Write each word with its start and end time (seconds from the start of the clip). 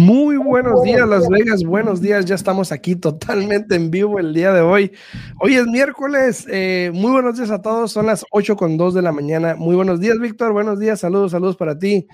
Muy 0.00 0.38
buenos 0.38 0.82
días, 0.84 1.06
Las 1.06 1.28
Vegas. 1.28 1.62
Buenos 1.64 2.00
días. 2.00 2.24
Ya 2.24 2.34
estamos 2.34 2.72
aquí 2.72 2.96
totalmente 2.96 3.74
en 3.74 3.90
vivo 3.90 4.18
el 4.18 4.32
día 4.32 4.54
de 4.54 4.62
hoy. 4.62 4.92
Hoy 5.38 5.56
es 5.56 5.66
miércoles. 5.66 6.46
Eh, 6.48 6.90
muy 6.94 7.12
buenos 7.12 7.36
días 7.36 7.50
a 7.50 7.60
todos. 7.60 7.92
Son 7.92 8.06
las 8.06 8.24
8 8.30 8.56
con 8.56 8.78
2 8.78 8.94
de 8.94 9.02
la 9.02 9.12
mañana. 9.12 9.54
Muy 9.56 9.76
buenos 9.76 10.00
días, 10.00 10.18
Víctor. 10.18 10.54
Buenos 10.54 10.80
días. 10.80 11.00
Saludos, 11.00 11.32
saludos 11.32 11.56
para 11.56 11.78
ti. 11.78 12.06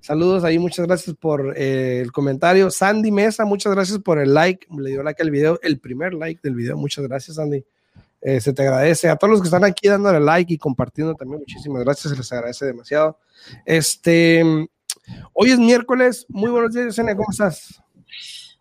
Saludos 0.00 0.44
ahí. 0.44 0.58
Muchas 0.58 0.86
gracias 0.86 1.14
por 1.14 1.52
eh, 1.56 2.00
el 2.00 2.10
comentario. 2.10 2.70
Sandy 2.70 3.10
Mesa, 3.10 3.44
muchas 3.44 3.74
gracias 3.74 3.98
por 3.98 4.18
el 4.18 4.32
like. 4.32 4.66
Le 4.74 4.88
dio 4.88 5.02
like 5.02 5.22
al 5.22 5.30
video, 5.30 5.58
el 5.62 5.78
primer 5.78 6.14
like 6.14 6.40
del 6.42 6.54
video. 6.54 6.78
Muchas 6.78 7.06
gracias, 7.06 7.36
Sandy. 7.36 7.66
Eh, 8.22 8.40
se 8.40 8.52
te 8.52 8.62
agradece. 8.62 9.08
A 9.08 9.16
todos 9.16 9.32
los 9.32 9.40
que 9.40 9.48
están 9.48 9.64
aquí 9.64 9.88
dándole 9.88 10.20
like 10.20 10.54
y 10.54 10.58
compartiendo 10.58 11.14
también, 11.14 11.40
muchísimas 11.40 11.82
gracias. 11.82 12.12
Se 12.12 12.16
les 12.16 12.32
agradece 12.32 12.66
demasiado. 12.66 13.18
Este. 13.66 14.44
Hoy 15.32 15.50
es 15.50 15.58
miércoles. 15.58 16.24
Muy 16.28 16.50
buenos 16.50 16.72
días, 16.72 16.86
Yesenia. 16.86 17.16
¿Cómo 17.16 17.30
estás? 17.30 17.82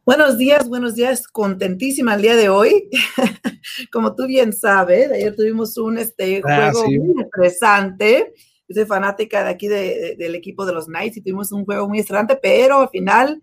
Buenos 0.04 0.40
días, 0.40 0.68
buenos 0.68 0.96
días. 0.96 1.28
Contentísima 1.28 2.16
el 2.16 2.24
día 2.24 2.36
de 2.36 2.50
hoy. 2.50 2.90
Como 3.92 4.16
tú 4.16 4.26
bien 4.26 4.52
sabes, 4.52 5.12
ayer 5.12 5.36
tuvimos 5.36 5.78
un 5.78 6.00
este, 6.00 6.42
ah, 6.44 6.72
juego 6.74 6.88
muy 6.88 7.22
interesante. 7.22 8.34
Yo 8.68 8.76
soy 8.76 8.86
fanática 8.86 9.44
de 9.44 9.50
aquí 9.52 9.68
del 9.68 10.34
equipo 10.34 10.66
de 10.66 10.74
los 10.74 10.88
Knights 10.88 11.18
y 11.18 11.22
tuvimos 11.22 11.52
un 11.52 11.66
juego 11.66 11.88
muy 11.88 12.00
estresante, 12.00 12.36
pero 12.42 12.82
al 12.82 12.90
final 12.90 13.42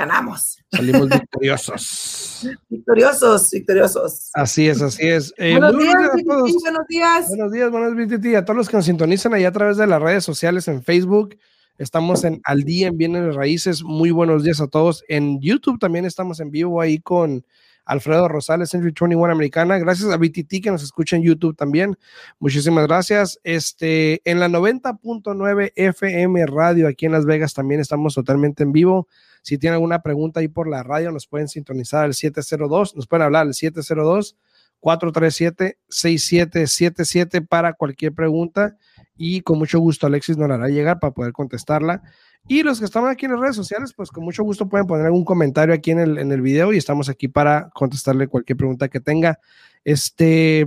ganamos. 0.00 0.58
Salimos 0.72 1.08
victoriosos. 1.08 2.48
victoriosos, 2.70 3.50
victoriosos. 3.50 4.30
Así 4.32 4.66
es, 4.68 4.80
así 4.80 5.06
es. 5.06 5.34
Eh, 5.36 5.58
buenos, 5.58 5.78
días, 5.78 5.94
buenos 6.24 6.86
días. 6.88 7.28
Buenos 7.28 7.52
días, 7.52 7.70
buenos 7.70 8.22
días, 8.22 8.42
a 8.42 8.44
todos 8.44 8.56
los 8.56 8.68
que 8.68 8.76
nos 8.78 8.86
sintonizan 8.86 9.34
ahí 9.34 9.44
a 9.44 9.52
través 9.52 9.76
de 9.76 9.86
las 9.86 10.00
redes 10.00 10.24
sociales 10.24 10.68
en 10.68 10.82
Facebook, 10.82 11.36
Estamos 11.76 12.24
en 12.24 12.42
Al 12.44 12.64
Día 12.64 12.88
en 12.88 12.98
Bienes 12.98 13.34
Raíces. 13.34 13.82
Muy 13.82 14.10
buenos 14.10 14.44
días 14.44 14.60
a 14.60 14.66
todos. 14.66 15.02
En 15.08 15.40
YouTube 15.40 15.78
también 15.78 16.04
estamos 16.04 16.38
en 16.38 16.50
vivo 16.50 16.78
ahí 16.82 16.98
con 16.98 17.46
Alfredo 17.90 18.28
Rosales, 18.28 18.70
Century 18.70 18.92
21 18.92 19.32
Americana. 19.32 19.76
Gracias 19.78 20.08
a 20.10 20.16
BTT 20.16 20.62
que 20.62 20.70
nos 20.70 20.84
escucha 20.84 21.16
en 21.16 21.24
YouTube 21.24 21.56
también. 21.56 21.98
Muchísimas 22.38 22.86
gracias. 22.86 23.40
Este, 23.42 24.22
en 24.30 24.38
la 24.38 24.48
90.9 24.48 25.72
FM 25.74 26.46
Radio 26.46 26.86
aquí 26.86 27.06
en 27.06 27.12
Las 27.12 27.26
Vegas 27.26 27.52
también 27.52 27.80
estamos 27.80 28.14
totalmente 28.14 28.62
en 28.62 28.70
vivo. 28.70 29.08
Si 29.42 29.58
tienen 29.58 29.74
alguna 29.74 30.02
pregunta 30.02 30.38
ahí 30.38 30.46
por 30.46 30.68
la 30.68 30.84
radio, 30.84 31.10
nos 31.10 31.26
pueden 31.26 31.48
sintonizar 31.48 32.04
al 32.04 32.14
702, 32.14 32.94
nos 32.94 33.08
pueden 33.08 33.24
hablar 33.24 33.48
al 33.48 33.54
702 33.54 34.36
437 34.78 35.78
6777 35.88 37.42
para 37.42 37.72
cualquier 37.72 38.14
pregunta 38.14 38.76
y 39.16 39.40
con 39.42 39.58
mucho 39.58 39.80
gusto 39.80 40.06
Alexis 40.06 40.36
nos 40.38 40.48
la 40.48 40.54
hará 40.54 40.68
llegar 40.68 41.00
para 41.00 41.12
poder 41.12 41.32
contestarla. 41.32 42.02
Y 42.48 42.62
los 42.62 42.78
que 42.78 42.84
están 42.84 43.06
aquí 43.06 43.26
en 43.26 43.32
las 43.32 43.40
redes 43.40 43.56
sociales, 43.56 43.92
pues 43.94 44.10
con 44.10 44.24
mucho 44.24 44.42
gusto 44.42 44.68
pueden 44.68 44.86
poner 44.86 45.06
algún 45.06 45.24
comentario 45.24 45.74
aquí 45.74 45.92
en 45.92 46.00
el, 46.00 46.18
en 46.18 46.32
el 46.32 46.40
video 46.40 46.72
y 46.72 46.78
estamos 46.78 47.08
aquí 47.08 47.28
para 47.28 47.70
contestarle 47.70 48.28
cualquier 48.28 48.56
pregunta 48.56 48.88
que 48.88 49.00
tenga. 49.00 49.38
Este, 49.84 50.66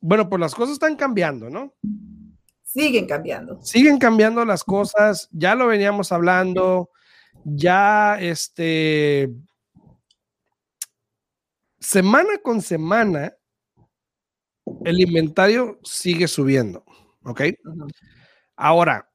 bueno, 0.00 0.28
pues 0.28 0.40
las 0.40 0.54
cosas 0.54 0.74
están 0.74 0.96
cambiando, 0.96 1.50
¿no? 1.50 1.74
Siguen 2.62 3.06
cambiando. 3.06 3.60
Siguen 3.62 3.98
cambiando 3.98 4.44
las 4.44 4.64
cosas, 4.64 5.28
ya 5.32 5.54
lo 5.54 5.66
veníamos 5.66 6.12
hablando, 6.12 6.90
ya 7.44 8.18
este, 8.18 9.30
semana 11.78 12.38
con 12.42 12.62
semana, 12.62 13.34
el 14.84 15.00
inventario 15.00 15.78
sigue 15.82 16.26
subiendo. 16.26 16.84
¿ok? 17.24 17.42
Ahora, 18.56 19.08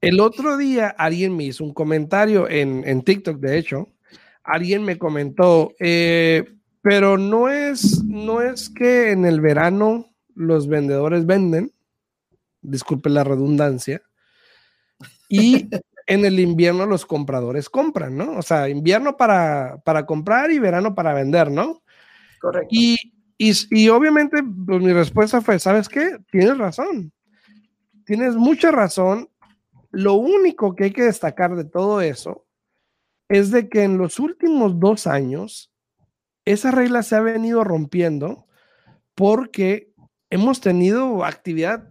el 0.00 0.20
otro 0.20 0.56
día 0.56 0.88
alguien 0.88 1.36
me 1.36 1.44
hizo 1.44 1.64
un 1.64 1.74
comentario 1.74 2.48
en, 2.48 2.82
en 2.86 3.02
TikTok, 3.02 3.38
de 3.38 3.58
hecho, 3.58 3.88
alguien 4.42 4.84
me 4.84 4.98
comentó, 4.98 5.72
eh, 5.78 6.44
pero 6.82 7.18
no 7.18 7.48
es, 7.48 8.02
no 8.04 8.40
es 8.40 8.70
que 8.70 9.10
en 9.10 9.24
el 9.26 9.40
verano 9.40 10.06
los 10.34 10.68
vendedores 10.68 11.26
venden, 11.26 11.72
disculpe 12.62 13.10
la 13.10 13.24
redundancia, 13.24 14.02
y 15.28 15.68
en 16.06 16.24
el 16.24 16.40
invierno 16.40 16.86
los 16.86 17.06
compradores 17.06 17.68
compran, 17.68 18.16
¿no? 18.16 18.32
O 18.32 18.42
sea, 18.42 18.68
invierno 18.68 19.16
para, 19.16 19.80
para 19.84 20.06
comprar 20.06 20.50
y 20.50 20.58
verano 20.58 20.94
para 20.94 21.14
vender, 21.14 21.50
¿no? 21.50 21.82
Correcto. 22.40 22.68
Y, 22.70 22.96
y, 23.38 23.52
y 23.70 23.88
obviamente, 23.90 24.42
pues 24.42 24.82
mi 24.82 24.92
respuesta 24.92 25.40
fue, 25.40 25.58
¿sabes 25.58 25.88
qué? 25.88 26.18
Tienes 26.30 26.58
razón 26.58 27.12
tienes 28.10 28.34
mucha 28.34 28.72
razón. 28.72 29.29
Lo 29.90 30.14
único 30.14 30.74
que 30.74 30.84
hay 30.84 30.92
que 30.92 31.02
destacar 31.02 31.56
de 31.56 31.64
todo 31.64 32.00
eso 32.00 32.46
es 33.28 33.50
de 33.50 33.68
que 33.68 33.82
en 33.82 33.98
los 33.98 34.18
últimos 34.18 34.78
dos 34.78 35.06
años 35.06 35.72
esa 36.44 36.70
regla 36.70 37.02
se 37.02 37.16
ha 37.16 37.20
venido 37.20 37.64
rompiendo 37.64 38.46
porque 39.14 39.92
hemos 40.30 40.60
tenido 40.60 41.24
actividad 41.24 41.88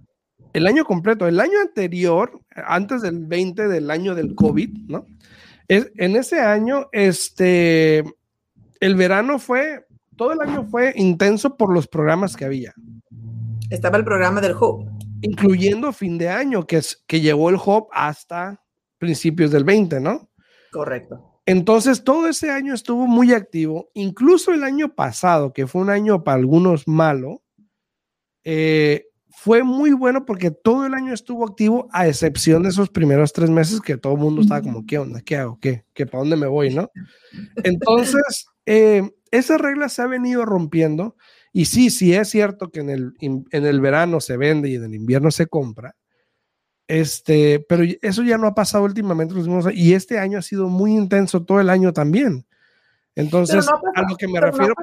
el 0.54 0.68
año 0.68 0.86
completo. 0.86 1.28
El 1.28 1.40
año 1.40 1.60
anterior, 1.62 2.42
antes 2.56 3.02
del 3.02 3.26
20 3.26 3.68
del 3.68 3.92
año 3.92 4.16
del 4.16 4.36
COVID, 4.36 4.70
¿no? 4.88 5.06
Es, 5.68 5.92
en 5.98 6.16
ese 6.16 6.40
año, 6.40 6.88
este, 6.92 8.04
el 8.80 8.96
verano 8.96 9.38
fue, 9.38 9.86
todo 10.16 10.34
el 10.34 10.42
año 10.42 10.66
fue 10.66 10.94
intenso 10.96 11.56
por 11.56 11.72
los 11.72 11.88
programas 11.88 12.36
que 12.36 12.46
había. 12.46 12.74
Estaba 13.70 13.98
el 13.98 14.04
programa 14.04 14.42
del 14.42 14.56
Hope 14.60 14.99
incluyendo 15.22 15.92
fin 15.94 16.18
de 16.18 16.30
año, 16.30 16.66
que, 16.66 16.78
es, 16.78 17.04
que 17.08 17.22
llevó 17.22 17.50
el 17.50 17.58
hop 17.64 17.88
hasta 17.92 18.64
principios 18.98 19.52
del 19.52 19.64
20, 19.64 20.00
¿no? 20.00 20.30
Correcto. 20.72 21.42
Entonces, 21.46 22.04
todo 22.04 22.28
ese 22.28 22.52
año 22.52 22.74
estuvo 22.74 23.08
muy 23.08 23.34
activo, 23.34 23.90
incluso 23.96 24.54
el 24.54 24.64
año 24.64 24.94
pasado, 24.94 25.52
que 25.52 25.66
fue 25.66 25.82
un 25.82 25.90
año 25.90 26.24
para 26.24 26.38
algunos 26.38 26.88
malo, 26.88 27.42
eh, 28.44 29.08
fue 29.30 29.64
muy 29.64 29.94
bueno 29.94 30.26
porque 30.26 30.52
todo 30.52 30.86
el 30.86 30.94
año 30.94 31.14
estuvo 31.14 31.46
activo, 31.48 31.88
a 31.92 32.08
excepción 32.08 32.64
de 32.64 32.70
esos 32.70 32.90
primeros 32.90 33.32
tres 33.32 33.50
meses 33.50 33.80
que 33.80 33.98
todo 33.98 34.14
el 34.14 34.20
mundo 34.20 34.42
estaba 34.42 34.62
como, 34.62 34.86
¿qué 34.86 34.98
onda? 34.98 35.22
¿Qué 35.22 35.38
hago? 35.38 35.58
¿Qué? 35.62 35.86
¿Qué 35.94 36.06
¿Para 36.06 36.20
dónde 36.20 36.36
me 36.36 36.48
voy? 36.48 36.74
¿No? 36.74 36.92
Entonces, 37.64 38.48
eh, 38.66 39.10
esa 39.32 39.58
regla 39.58 39.90
se 39.90 40.02
ha 40.02 40.08
venido 40.08 40.46
rompiendo 40.46 41.16
y 41.52 41.66
sí, 41.66 41.90
sí 41.90 42.14
es 42.14 42.30
cierto 42.30 42.70
que 42.70 42.82
en 42.82 42.90
el, 42.90 43.14
en 43.20 43.46
el 43.52 43.82
verano 43.82 44.20
se 44.20 44.38
vende 44.38 44.70
y 44.70 44.76
en 44.76 44.84
el 44.86 44.96
invierno 44.96 45.32
se 45.32 45.48
compra, 45.48 45.96
este, 46.90 47.64
pero 47.70 47.84
eso 48.02 48.24
ya 48.24 48.40
no 48.40 48.48
ha 48.48 48.56
pasado 48.56 48.84
últimamente 48.84 49.36
y 49.76 49.94
este 49.94 50.18
año 50.18 50.40
ha 50.40 50.42
sido 50.42 50.70
muy 50.70 50.94
intenso 50.94 51.46
todo 51.46 51.62
el 51.62 51.70
año 51.70 51.94
también. 51.94 52.48
Entonces, 53.14 53.68
a 53.68 54.02
lo 54.10 54.16
que 54.18 54.28
me 54.28 54.42
refiero, 54.42 54.74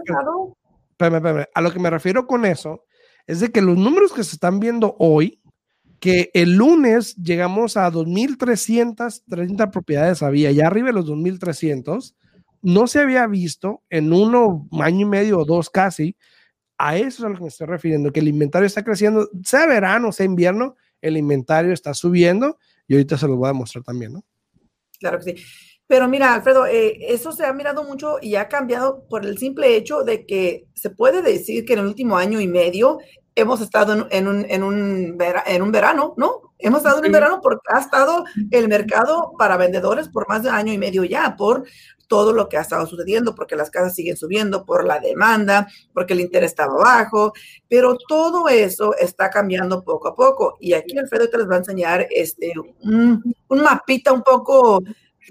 a 1.53 1.61
lo 1.61 1.73
que 1.73 1.81
me 1.81 1.91
refiero 1.91 2.29
con 2.29 2.45
eso 2.45 2.85
es 3.27 3.41
de 3.41 3.51
que 3.51 3.61
los 3.61 3.77
números 3.77 4.13
que 4.13 4.23
se 4.23 4.37
están 4.37 4.61
viendo 4.61 4.95
hoy, 5.01 5.43
que 5.99 6.31
el 6.33 6.55
lunes 6.55 7.17
llegamos 7.17 7.77
a 7.77 7.91
2.330 7.91 9.73
propiedades 9.73 10.23
había, 10.23 10.53
ya 10.53 10.69
arriba 10.69 10.89
de 10.89 10.93
los 10.93 11.07
2.300, 11.07 12.15
no 12.63 12.87
se 12.87 13.01
había 13.01 13.27
visto 13.27 13.83
en 13.91 14.13
uno, 14.13 14.69
año 14.81 15.07
y 15.07 15.11
medio 15.11 15.41
o 15.41 15.45
dos 15.45 15.71
casi, 15.71 16.17
a 16.79 16.97
eso 16.97 17.09
es 17.09 17.25
a 17.25 17.29
lo 17.29 17.37
que 17.37 17.43
me 17.43 17.49
estoy 17.49 17.67
refiriendo, 17.67 18.13
que 18.13 18.21
el 18.21 18.29
inventario 18.29 18.67
está 18.67 18.85
creciendo, 18.85 19.29
sea 19.45 19.67
verano, 19.67 20.13
sea 20.13 20.27
invierno, 20.27 20.77
el 21.01 21.17
inventario 21.17 21.73
está 21.73 21.95
subiendo 21.95 22.59
y 22.87 22.95
ahorita 22.95 23.19
se 23.19 23.27
lo 23.27 23.37
voy 23.37 23.51
a 23.51 23.55
mostrar 23.55 23.85
también, 23.85 24.15
¿no? 24.15 24.25
Claro 24.99 25.19
que 25.19 25.25
sí. 25.25 25.45
Pero 25.87 26.09
mira, 26.09 26.35
Alfredo, 26.35 26.67
eh, 26.67 26.99
eso 27.13 27.31
se 27.31 27.47
ha 27.47 27.53
mirado 27.53 27.85
mucho 27.85 28.17
y 28.21 28.35
ha 28.35 28.49
cambiado 28.49 29.07
por 29.09 29.25
el 29.25 29.39
simple 29.39 29.77
hecho 29.77 30.03
de 30.03 30.27
que 30.27 30.67
se 30.75 30.91
puede 30.91 31.23
decir 31.23 31.65
que 31.65 31.75
en 31.75 31.81
el 31.81 31.87
último 31.87 32.17
año 32.17 32.41
y 32.41 32.49
medio 32.49 32.99
hemos 33.37 33.61
estado 33.61 34.09
en, 34.11 34.27
un, 34.27 34.47
en, 34.49 34.63
un, 34.65 35.19
en 35.21 35.63
un 35.63 35.73
verano, 35.73 36.15
¿no? 36.17 36.55
Hemos 36.59 36.79
estado 36.79 36.99
en 36.99 37.07
un 37.07 37.13
verano 37.13 37.41
porque 37.43 37.61
ha 37.69 37.81
estado 37.81 38.25
el 38.51 38.67
mercado 38.67 39.35
para 39.39 39.59
vendedores 39.59 40.09
por 40.09 40.27
más 40.27 40.43
de 40.43 40.49
año 40.51 40.73
y 40.73 40.79
medio 40.79 41.05
ya, 41.05 41.37
por 41.37 41.65
todo 42.07 42.33
lo 42.33 42.49
que 42.49 42.57
ha 42.57 42.63
estado 42.63 42.87
sucediendo, 42.87 43.35
porque 43.35 43.57
las 43.57 43.71
casas 43.71 43.95
siguen 43.95 44.17
subiendo, 44.17 44.65
por 44.65 44.85
la 44.85 45.01
demanda, 45.01 45.67
porque 45.93 46.13
el 46.15 46.21
interés 46.21 46.51
estaba 46.51 46.75
bajo, 46.75 47.33
pero 47.69 47.97
todo 48.09 48.49
eso 48.49 48.95
está 48.97 49.31
cambiando 49.31 49.83
poco 49.83 50.09
a 50.09 50.15
poco. 50.15 50.57
Y 50.61 50.73
aquí 50.73 50.99
Alfredo 50.99 51.29
te 51.29 51.39
les 51.39 51.49
va 51.49 51.55
a 51.55 51.59
enseñar 51.59 52.07
este, 52.11 52.53
un, 52.83 53.35
mapita 53.49 54.13
un 54.13 54.23
poco, 54.23 54.83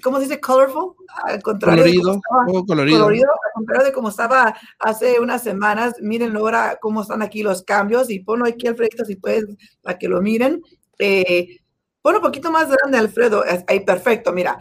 ¿cómo 0.04 0.18
se 0.18 0.24
dice? 0.24 0.40
Colorful. 0.42 0.94
Al 1.24 1.42
contrario 1.42 1.84
colorido, 1.84 2.22
colorido. 2.68 3.00
colorido. 3.00 3.30
Al 3.32 3.52
contrario 3.54 3.86
de 3.86 3.94
cómo 3.94 4.10
estaba 4.10 4.56
hace 4.80 5.20
unas 5.20 5.44
semanas. 5.44 5.96
Miren 6.02 6.36
ahora 6.36 6.78
cómo 6.82 7.02
están 7.02 7.22
aquí 7.22 7.42
los 7.42 7.64
cambios 7.64 8.10
y 8.10 8.20
ponlo 8.20 8.46
aquí, 8.46 8.68
Alfredo, 8.68 9.06
si 9.06 9.16
puedes, 9.16 9.46
para 9.82 9.98
que 9.98 10.10
lo 10.10 10.22
miren. 10.22 10.62
Eh, 11.00 11.60
pon 12.02 12.16
un 12.16 12.22
poquito 12.22 12.52
más 12.52 12.70
grande, 12.70 12.98
Alfredo. 12.98 13.44
Ahí, 13.68 13.80
perfecto. 13.80 14.34
Mira, 14.34 14.58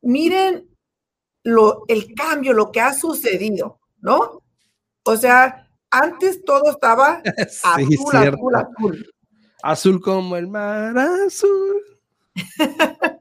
miren 0.00 0.75
lo, 1.46 1.84
el 1.86 2.12
cambio, 2.14 2.52
lo 2.52 2.72
que 2.72 2.80
ha 2.80 2.92
sucedido, 2.92 3.78
¿no? 4.00 4.42
O 5.04 5.16
sea, 5.16 5.68
antes 5.90 6.44
todo 6.44 6.70
estaba 6.70 7.22
azul, 7.38 8.16
azul, 8.16 8.54
azul. 8.56 9.14
azul 9.62 10.00
como 10.00 10.36
el 10.36 10.48
mar 10.48 10.98
azul. 10.98 11.82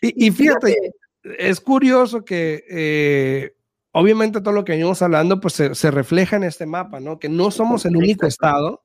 y, 0.00 0.30
fíjate, 0.30 0.92
es 1.38 1.60
curioso 1.60 2.24
que 2.24 2.64
eh, 2.70 3.56
obviamente 3.90 4.40
todo 4.40 4.54
lo 4.54 4.64
que 4.64 4.72
venimos 4.72 5.02
hablando 5.02 5.40
pues 5.40 5.54
se, 5.54 5.90
refleja 5.90 6.36
en 6.36 6.44
este 6.44 6.66
mapa, 6.66 7.00
¿no? 7.00 7.18
Que 7.18 7.28
no 7.28 7.50
somos 7.50 7.84
el 7.84 7.96
único 7.96 8.26
estado, 8.26 8.84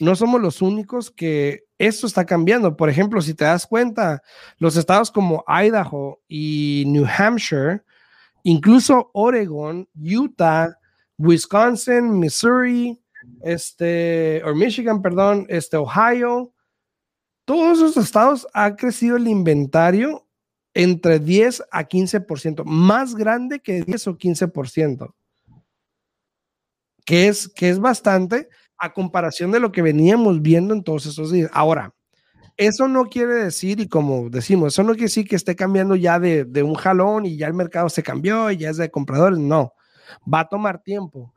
no 0.00 0.14
somos 0.14 0.40
los 0.40 0.62
únicos 0.62 1.10
que 1.10 1.64
esto 1.78 2.06
está 2.06 2.24
cambiando. 2.24 2.76
Por 2.76 2.88
ejemplo, 2.88 3.20
si 3.20 3.34
te 3.34 3.44
das 3.44 3.66
cuenta, 3.66 4.22
los 4.58 4.76
estados 4.76 5.10
como 5.10 5.44
Idaho 5.48 6.20
y 6.28 6.84
New 6.86 7.06
Hampshire, 7.06 7.82
incluso 8.44 9.10
Oregon, 9.12 9.88
Utah, 9.94 10.78
Wisconsin, 11.18 12.18
Missouri, 12.18 13.00
este, 13.42 14.42
o 14.44 14.54
Michigan, 14.54 15.02
perdón, 15.02 15.46
este, 15.48 15.76
Ohio, 15.76 16.52
todos 17.44 17.78
esos 17.78 17.96
estados 17.96 18.46
ha 18.54 18.76
crecido 18.76 19.16
el 19.16 19.28
inventario 19.28 20.26
entre 20.74 21.18
10 21.18 21.64
a 21.70 21.88
15%, 21.88 22.64
más 22.64 23.14
grande 23.14 23.60
que 23.60 23.82
10 23.82 24.06
o 24.06 24.16
15%, 24.16 25.14
que 27.04 27.28
es, 27.28 27.48
que 27.48 27.68
es 27.68 27.78
bastante 27.78 28.48
a 28.82 28.92
comparación 28.92 29.52
de 29.52 29.60
lo 29.60 29.72
que 29.72 29.82
veníamos 29.82 30.42
viendo 30.42 30.74
en 30.74 30.82
todos 30.82 31.06
esos 31.06 31.30
días. 31.32 31.50
Ahora, 31.54 31.94
eso 32.56 32.88
no 32.88 33.04
quiere 33.04 33.34
decir, 33.34 33.80
y 33.80 33.88
como 33.88 34.28
decimos, 34.28 34.74
eso 34.74 34.82
no 34.82 34.90
quiere 34.90 35.04
decir 35.04 35.26
que 35.26 35.36
esté 35.36 35.56
cambiando 35.56 35.96
ya 35.96 36.18
de, 36.18 36.44
de 36.44 36.62
un 36.62 36.74
jalón 36.74 37.24
y 37.24 37.36
ya 37.36 37.46
el 37.46 37.54
mercado 37.54 37.88
se 37.88 38.02
cambió 38.02 38.50
y 38.50 38.58
ya 38.58 38.70
es 38.70 38.76
de 38.76 38.90
compradores, 38.90 39.38
no, 39.38 39.72
va 40.32 40.40
a 40.40 40.48
tomar 40.48 40.82
tiempo 40.82 41.32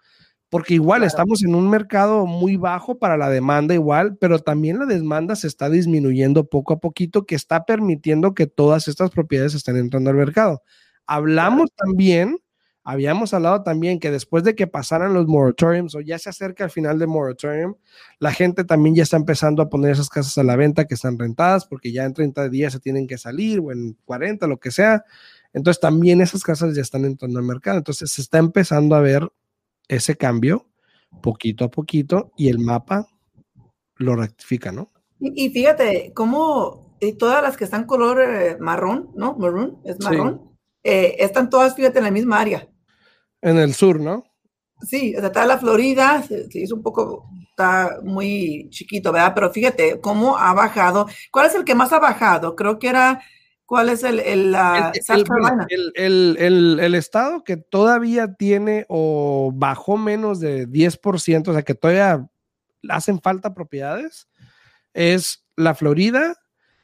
porque 0.56 0.76
igual 0.76 1.04
estamos 1.04 1.44
en 1.44 1.54
un 1.54 1.70
mercado 1.70 2.26
muy 2.26 2.56
bajo 2.56 2.98
para 2.98 3.18
la 3.18 3.30
demanda 3.30 3.74
igual, 3.74 4.16
pero 4.16 4.40
también 4.40 4.80
la 4.80 4.86
demanda 4.86 5.36
se 5.36 5.48
está 5.48 5.70
disminuyendo 5.70 6.46
poco 6.46 6.74
a 6.74 6.80
poquito, 6.80 7.26
que 7.26 7.36
está 7.36 7.66
permitiendo 7.66 8.34
que 8.34 8.48
todas 8.48 8.88
estas 8.88 9.10
propiedades 9.12 9.54
estén 9.54 9.76
entrando 9.76 10.12
al 10.12 10.16
mercado. 10.16 10.62
Hablamos 11.08 11.72
también, 11.76 12.38
habíamos 12.86 13.34
hablado 13.34 13.64
también 13.64 14.00
que 14.00 14.12
después 14.12 14.44
de 14.44 14.54
que 14.54 14.68
pasaran 14.68 15.16
los 15.16 15.26
moratoriums 15.26 15.96
o 15.96 16.02
ya 16.02 16.20
se 16.20 16.30
acerca 16.30 16.64
al 16.64 16.70
final 16.70 17.00
del 17.00 17.08
moratorium, 17.08 17.76
la 18.20 18.32
gente 18.32 18.64
también 18.64 18.96
ya 18.96 19.04
está 19.04 19.18
empezando 19.18 19.64
a 19.64 19.70
poner 19.70 19.92
esas 19.92 20.08
casas 20.08 20.38
a 20.38 20.44
la 20.44 20.56
venta 20.56 20.86
que 20.86 20.94
están 20.94 21.18
rentadas 21.18 21.66
porque 21.66 21.92
ya 21.92 22.06
en 22.06 22.14
30 22.14 22.48
días 22.50 22.74
se 22.74 22.80
tienen 22.80 23.08
que 23.08 23.18
salir 23.18 23.60
o 23.60 23.72
en 23.72 23.98
40, 24.06 24.46
lo 24.46 24.60
que 24.60 24.70
sea. 24.70 25.04
Entonces 25.52 25.82
también 25.82 26.22
esas 26.22 26.44
casas 26.44 26.76
ya 26.76 26.84
están 26.84 27.06
entrando 27.06 27.40
al 27.40 27.46
mercado. 27.46 27.80
Entonces 27.80 28.12
se 28.12 28.22
está 28.22 28.38
empezando 28.38 28.96
a 28.96 29.02
ver 29.02 29.28
ese 29.88 30.16
cambio 30.16 30.68
poquito 31.24 31.66
a 31.66 31.72
poquito 31.72 32.32
y 32.38 32.50
el 32.50 32.60
mapa 32.60 33.08
lo 33.96 34.16
rectifica, 34.16 34.72
¿no? 34.72 34.92
Y, 35.20 35.50
fíjate 35.50 36.12
cómo 36.14 36.98
eh, 37.00 37.16
todas 37.16 37.42
las 37.42 37.58
que 37.58 37.64
están 37.64 37.86
color 37.86 38.22
eh, 38.22 38.58
marrón, 38.60 39.10
¿no? 39.16 39.36
Maroon, 39.38 39.80
es 39.86 40.00
marrón, 40.02 40.52
eh, 40.84 41.16
están 41.18 41.50
todas, 41.50 41.76
fíjate, 41.76 41.98
en 41.98 42.04
la 42.04 42.12
misma 42.12 42.40
área. 42.40 42.70
En 43.46 43.58
el 43.58 43.74
sur, 43.74 44.00
¿no? 44.00 44.26
Sí, 44.82 45.16
o 45.16 45.20
sea, 45.20 45.28
está 45.28 45.46
la 45.46 45.58
Florida, 45.58 46.24
se, 46.24 46.48
hizo 46.54 46.76
un 46.76 46.82
poco, 46.82 47.30
está 47.50 48.00
muy 48.04 48.68
chiquito, 48.72 49.12
¿verdad? 49.12 49.34
Pero 49.36 49.52
fíjate 49.52 50.02
cómo 50.02 50.38
ha 50.38 50.54
bajado. 50.54 51.08
¿Cuál 51.32 51.48
es 51.48 51.56
el 51.56 51.64
que 51.64 51.76
más 51.76 51.94
ha 51.94 52.00
bajado? 52.00 52.56
Creo 52.56 52.80
que 52.80 52.90
era 52.90 53.22
¿Cuál 53.66 53.90
es 53.90 54.04
el, 54.04 54.20
el, 54.20 54.56
el, 56.80 56.96
estado 56.96 57.44
que 57.44 57.58
todavía 57.58 58.36
tiene 58.36 58.86
o 58.90 59.52
bajó 59.56 59.98
menos 59.98 60.40
de 60.40 60.68
10%, 60.68 61.48
o 61.48 61.54
sea, 61.54 61.64
que 61.64 61.74
todavía 61.74 62.28
hacen 62.90 63.20
falta 63.20 63.56
propiedades, 63.56 64.28
es 64.94 65.48
la 65.56 65.74
Florida, 65.74 66.36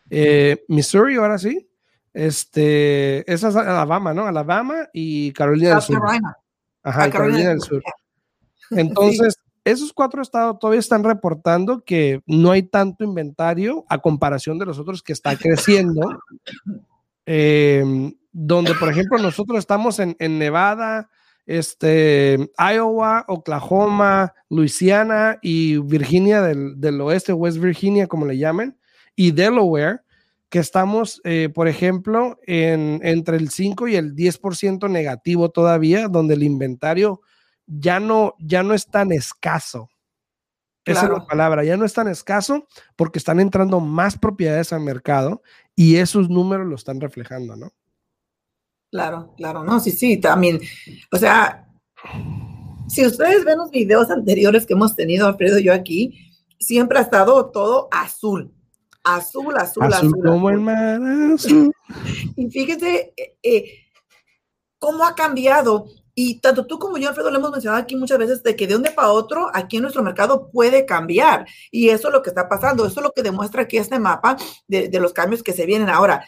eh, 0.09 0.63
Missouri, 0.67 1.17
ahora 1.17 1.37
sí. 1.37 1.69
Este, 2.13 3.31
esa 3.31 3.49
es 3.49 3.55
Alabama, 3.55 4.15
¿no? 4.15 4.25
Alabama 4.25 4.89
y 4.91 5.31
Carolina 5.33 5.75
del 5.75 5.81
Sur. 5.81 6.01
Ajá, 6.83 7.09
Carolina, 7.09 7.49
del 7.49 7.61
Sur. 7.61 7.83
Entonces, 8.71 9.37
esos 9.63 9.93
cuatro 9.93 10.21
estados 10.21 10.57
todavía 10.59 10.79
están 10.79 11.03
reportando 11.03 11.83
que 11.83 12.21
no 12.25 12.51
hay 12.51 12.63
tanto 12.63 13.03
inventario 13.03 13.85
a 13.89 13.99
comparación 13.99 14.57
de 14.57 14.65
los 14.65 14.79
otros 14.79 15.03
que 15.03 15.13
está 15.13 15.35
creciendo. 15.35 16.01
Em, 17.27 18.13
donde, 18.31 18.73
por 18.73 18.89
ejemplo, 18.89 19.17
nosotros 19.19 19.59
estamos 19.59 19.99
en, 19.99 20.15
Nevada, 20.19 21.09
este, 21.45 22.51
Iowa, 22.57 23.25
Oklahoma, 23.27 24.33
Luisiana 24.49 25.37
y 25.41 25.77
Virginia 25.77 26.41
del, 26.41 27.01
oeste, 27.01 27.31
West 27.31 27.59
Virginia, 27.59 28.07
como 28.07 28.25
le 28.25 28.37
llamen, 28.37 28.77
y 29.15 29.31
Delaware, 29.31 30.01
que 30.51 30.59
estamos, 30.59 31.21
eh, 31.23 31.47
por 31.47 31.69
ejemplo, 31.69 32.37
en, 32.45 32.99
entre 33.03 33.37
el 33.37 33.49
5 33.49 33.87
y 33.87 33.95
el 33.95 34.13
10% 34.13 34.89
negativo 34.89 35.49
todavía, 35.49 36.09
donde 36.09 36.33
el 36.33 36.43
inventario 36.43 37.21
ya 37.65 38.01
no, 38.01 38.35
ya 38.37 38.61
no 38.61 38.73
es 38.73 38.85
tan 38.85 39.13
escaso. 39.13 39.89
Esa 40.83 41.05
es 41.05 41.09
la 41.09 41.25
palabra, 41.25 41.63
ya 41.63 41.77
no 41.77 41.85
es 41.85 41.93
tan 41.93 42.09
escaso 42.09 42.67
porque 42.97 43.17
están 43.17 43.39
entrando 43.39 43.79
más 43.79 44.17
propiedades 44.17 44.73
al 44.73 44.81
mercado 44.81 45.41
y 45.73 45.95
esos 45.95 46.29
números 46.29 46.67
lo 46.67 46.75
están 46.75 46.99
reflejando, 46.99 47.55
¿no? 47.55 47.71
Claro, 48.91 49.33
claro, 49.37 49.63
no, 49.63 49.79
sí, 49.79 49.91
sí, 49.91 50.17
también. 50.17 50.59
O 51.13 51.17
sea, 51.17 51.65
si 52.89 53.05
ustedes 53.05 53.45
ven 53.45 53.57
los 53.57 53.71
videos 53.71 54.09
anteriores 54.11 54.65
que 54.65 54.73
hemos 54.73 54.97
tenido, 54.97 55.27
Alfredo 55.27 55.59
y 55.59 55.63
yo 55.63 55.73
aquí, 55.73 56.29
siempre 56.59 56.99
ha 56.99 57.03
estado 57.03 57.51
todo 57.51 57.87
azul. 57.89 58.53
Azul, 59.03 59.55
azul, 59.57 59.83
azul. 59.83 60.09
azul 60.09 60.23
como 60.23 60.49
el 60.49 60.59
mar 60.59 61.01
azul. 61.33 61.71
y 62.35 62.49
fíjese 62.49 63.13
eh, 63.17 63.35
eh, 63.41 63.65
cómo 64.77 65.03
ha 65.05 65.15
cambiado 65.15 65.87
y 66.13 66.39
tanto 66.39 66.65
tú 66.67 66.77
como 66.77 66.97
yo, 66.97 67.09
Alfredo, 67.09 67.31
lo 67.31 67.37
hemos 67.37 67.51
mencionado 67.51 67.81
aquí 67.81 67.95
muchas 67.95 68.17
veces, 68.17 68.43
de 68.43 68.55
que 68.55 68.67
de 68.67 68.75
un 68.75 68.83
día 68.83 68.93
para 68.93 69.11
otro, 69.11 69.49
aquí 69.53 69.77
en 69.77 69.83
nuestro 69.83 70.03
mercado 70.03 70.49
puede 70.51 70.85
cambiar. 70.85 71.47
Y 71.71 71.89
eso 71.89 72.09
es 72.09 72.13
lo 72.13 72.21
que 72.21 72.29
está 72.29 72.49
pasando. 72.49 72.85
Eso 72.85 72.99
es 72.99 73.03
lo 73.03 73.11
que 73.11 73.23
demuestra 73.23 73.63
aquí 73.63 73.77
este 73.77 73.97
mapa 73.97 74.35
de, 74.67 74.89
los 74.99 75.13
cambios 75.13 75.41
que 75.41 75.53
se 75.53 75.65
vienen 75.65 75.89
ahora. 75.89 76.25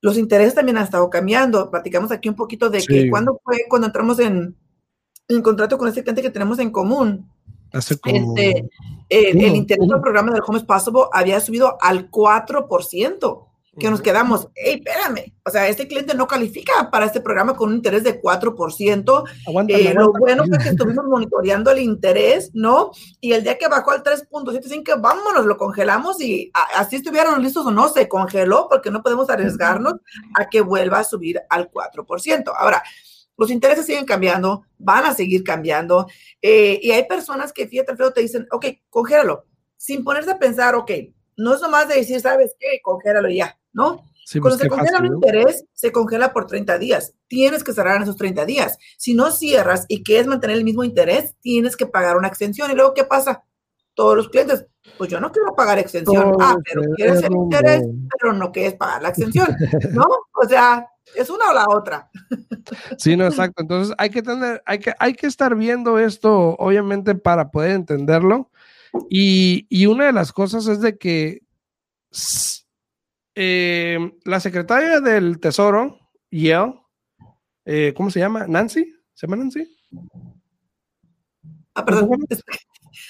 Los 0.00 0.16
intereses 0.16 0.54
también 0.54 0.78
han 0.78 0.84
estado 0.84 1.10
cambiando. 1.10 1.70
Platicamos 1.70 2.12
aquí 2.12 2.28
un 2.28 2.36
poquito 2.36 2.70
de 2.70 2.82
que 2.82 3.10
cuando 3.10 3.40
fue 3.42 3.64
cuando 3.68 3.86
entramos 3.88 4.18
en, 4.20 4.56
en 5.28 5.42
contrato 5.42 5.76
con 5.76 5.88
este 5.88 6.02
cliente 6.02 6.22
que 6.22 6.30
tenemos 6.30 6.58
en 6.58 6.70
común. 6.70 7.30
Hace 7.74 7.98
como... 7.98 8.34
Este, 8.36 8.70
eh, 9.10 9.30
el 9.30 9.56
interés 9.56 9.86
del 9.86 10.00
programa 10.00 10.32
del 10.32 10.42
Home 10.46 10.60
Possible 10.60 11.02
había 11.12 11.40
subido 11.40 11.76
al 11.80 12.10
4% 12.10 13.46
que 13.78 13.90
nos 13.90 14.00
quedamos, 14.00 14.48
hey, 14.54 14.82
espérame, 14.84 15.32
o 15.44 15.50
sea, 15.50 15.68
este 15.68 15.88
cliente 15.88 16.14
no 16.14 16.26
califica 16.26 16.90
para 16.90 17.06
este 17.06 17.20
programa 17.20 17.56
con 17.56 17.70
un 17.70 17.76
interés 17.76 18.04
de 18.04 18.20
4%. 18.20 19.24
Eh, 19.68 19.94
lo 19.94 20.12
bueno 20.12 20.44
fue 20.46 20.58
que 20.58 20.68
estuvimos 20.70 21.04
monitoreando 21.04 21.70
el 21.70 21.80
interés, 21.80 22.50
¿no? 22.54 22.92
Y 23.20 23.32
el 23.32 23.42
día 23.42 23.58
que 23.58 23.68
bajó 23.68 23.90
al 23.90 24.02
3.75, 24.02 25.00
vámonos, 25.00 25.46
lo 25.46 25.56
congelamos 25.56 26.20
y 26.20 26.50
así 26.76 26.96
estuvieron 26.96 27.42
listos 27.42 27.66
o 27.66 27.70
no, 27.70 27.88
se 27.88 28.08
congeló 28.08 28.68
porque 28.70 28.90
no 28.90 29.02
podemos 29.02 29.28
arriesgarnos 29.28 29.94
a 30.34 30.48
que 30.48 30.60
vuelva 30.60 31.00
a 31.00 31.04
subir 31.04 31.40
al 31.48 31.70
4%. 31.70 32.52
Ahora, 32.56 32.82
los 33.36 33.50
intereses 33.50 33.86
siguen 33.86 34.04
cambiando, 34.04 34.64
van 34.78 35.04
a 35.04 35.14
seguir 35.14 35.42
cambiando. 35.42 36.06
Eh, 36.40 36.78
y 36.82 36.90
hay 36.92 37.06
personas 37.06 37.52
que, 37.52 37.66
fíjate, 37.66 37.92
Alfredo, 37.92 38.12
te 38.12 38.20
dicen, 38.20 38.46
ok, 38.50 38.66
congélalo, 38.90 39.44
sin 39.76 40.04
ponerse 40.04 40.30
a 40.30 40.38
pensar, 40.38 40.74
ok, 40.74 40.90
no 41.36 41.54
es 41.54 41.60
nomás 41.60 41.88
de 41.88 41.96
decir, 41.96 42.20
¿sabes 42.20 42.54
qué? 42.58 42.80
Congélalo 42.82 43.28
ya 43.28 43.58
¿no? 43.74 44.04
Cuando 44.40 44.56
pues, 44.56 44.58
se 44.58 44.68
congela 44.68 45.00
un 45.00 45.06
interés, 45.06 45.66
se 45.74 45.92
congela 45.92 46.32
por 46.32 46.46
30 46.46 46.78
días. 46.78 47.12
Tienes 47.28 47.62
que 47.62 47.74
cerrar 47.74 47.96
en 47.96 48.04
esos 48.04 48.16
30 48.16 48.46
días. 48.46 48.78
Si 48.96 49.12
no 49.12 49.30
cierras 49.30 49.84
y 49.86 50.02
quieres 50.02 50.26
mantener 50.26 50.56
el 50.56 50.64
mismo 50.64 50.82
interés, 50.82 51.34
tienes 51.42 51.76
que 51.76 51.84
pagar 51.84 52.16
una 52.16 52.28
extensión. 52.28 52.70
¿Y 52.70 52.74
luego 52.74 52.94
qué 52.94 53.04
pasa? 53.04 53.44
Todos 53.92 54.16
los 54.16 54.30
clientes, 54.30 54.64
pues 54.96 55.10
yo 55.10 55.20
no 55.20 55.30
quiero 55.30 55.54
pagar 55.54 55.78
extensión. 55.78 56.36
ah, 56.40 56.56
pero 56.64 56.82
quieres 56.96 57.22
el 57.22 57.32
interés, 57.32 57.82
pero 58.18 58.32
no 58.32 58.50
quieres 58.50 58.74
pagar 58.74 59.02
la 59.02 59.10
extensión, 59.10 59.48
¿no? 59.92 60.06
O 60.42 60.48
sea, 60.48 60.88
es 61.14 61.30
una 61.30 61.50
o 61.50 61.54
la 61.54 61.66
otra. 61.68 62.10
Sí, 62.98 63.16
no, 63.16 63.26
exacto. 63.26 63.62
Entonces 63.62 63.94
hay 63.98 64.10
que 64.10 64.22
tener, 64.22 64.62
hay 64.66 64.78
que, 64.78 64.94
hay 64.98 65.14
que 65.14 65.26
estar 65.26 65.54
viendo 65.54 65.98
esto, 65.98 66.56
obviamente, 66.56 67.14
para 67.14 67.50
poder 67.50 67.72
entenderlo. 67.72 68.50
Y, 69.10 69.66
y 69.68 69.86
una 69.86 70.06
de 70.06 70.12
las 70.12 70.32
cosas 70.32 70.66
es 70.66 70.80
de 70.80 70.96
que 70.96 71.42
eh, 73.34 73.98
la 74.24 74.40
secretaria 74.40 75.00
del 75.00 75.40
Tesoro, 75.40 75.98
Yale, 76.30 76.80
eh, 77.64 77.92
¿cómo 77.96 78.10
se 78.10 78.20
llama? 78.20 78.46
¿Nancy? 78.46 78.94
¿Se 79.12 79.26
llama 79.26 79.36
Nancy? 79.36 79.68
Ah, 81.74 81.84
perdón. 81.84 82.24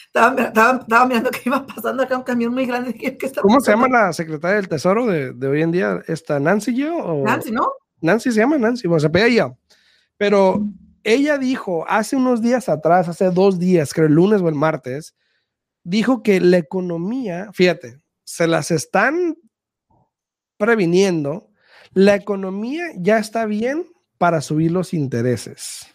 Estaba, 0.07 1.07
mirando 1.07 1.31
que 1.31 1.43
iba 1.45 1.67
pasando 1.67 2.03
acá 2.03 2.17
un 2.17 2.23
camión 2.23 2.55
muy 2.55 2.65
grande. 2.67 2.95
¿Cómo 3.43 3.61
se 3.61 3.73
llama 3.73 3.89
la 3.89 4.13
secretaria 4.13 4.57
del 4.57 4.69
Tesoro 4.69 5.07
de, 5.07 5.47
hoy 5.47 5.63
en 5.63 5.73
día? 5.73 6.03
¿Esta 6.07 6.41
Nancy 6.41 6.75
Yale? 6.75 7.01
O... 7.03 7.25
Nancy, 7.25 7.51
¿no? 7.51 7.69
Nancy 8.05 8.31
se 8.31 8.41
llama 8.41 8.59
Nancy, 8.59 8.87
bueno, 8.87 9.01
se 9.01 9.11
pega 9.11 9.27
ella. 9.27 9.57
Pero 10.17 10.63
ella 11.03 11.39
dijo 11.39 11.85
hace 11.89 12.17
unos 12.17 12.43
días 12.43 12.69
atrás, 12.69 13.09
hace 13.09 13.31
dos 13.31 13.59
días, 13.59 13.93
creo 13.93 14.07
el 14.07 14.15
lunes 14.15 14.43
o 14.43 14.49
el 14.49 14.55
martes, 14.55 15.15
dijo 15.83 16.23
que 16.23 16.41
la 16.41 16.59
economía, 16.59 17.51
fíjate, 17.53 18.03
se 18.25 18.47
las 18.47 18.71
están 18.71 19.37
previniendo, 20.57 21.51
la 21.93 22.15
economía 22.15 22.85
ya 22.97 23.19
está 23.19 23.47
bien 23.47 23.87
para 24.19 24.41
subir 24.41 24.71
los 24.71 24.93
intereses. 24.95 25.87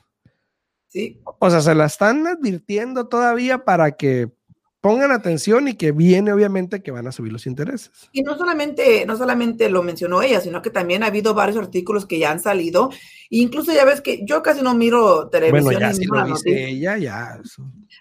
Sí. 0.88 1.22
O 1.24 1.50
sea, 1.50 1.62
se 1.62 1.76
la 1.76 1.86
están 1.86 2.26
advirtiendo 2.26 3.08
todavía 3.08 3.64
para 3.64 3.92
que 3.92 4.32
pongan 4.82 5.12
atención 5.12 5.68
y 5.68 5.74
que 5.74 5.92
viene 5.92 6.32
obviamente 6.32 6.82
que 6.82 6.92
van 6.92 7.08
a 7.08 7.12
subir 7.12 7.34
los 7.34 7.46
intereses. 7.48 7.92
Y 8.14 8.22
no 8.24 8.38
solamente, 8.38 9.06
no 9.06 9.18
solamente 9.18 9.70
lo 9.70 9.84
mencionó 9.84 10.22
ella, 10.22 10.40
sino 10.40 10.62
que 10.62 10.70
también 10.70 11.04
ha 11.04 11.08
habido 11.08 11.34
varios 11.34 11.58
artículos 11.58 12.06
que 12.06 12.20
ya 12.20 12.32
han 12.32 12.40
salido. 12.40 12.90
incluso 13.30 13.72
ya 13.74 13.86
ves 13.86 14.02
que 14.02 14.26
yo 14.26 14.42
casi 14.42 14.62
no 14.62 14.74
miro 14.74 15.30
televisión. 15.30 15.64
Bueno, 15.66 15.80
ya 15.80 15.94
si 15.94 16.06
lo 16.06 16.24
dice 16.26 16.70
ella, 16.70 16.98
ya. 16.98 17.40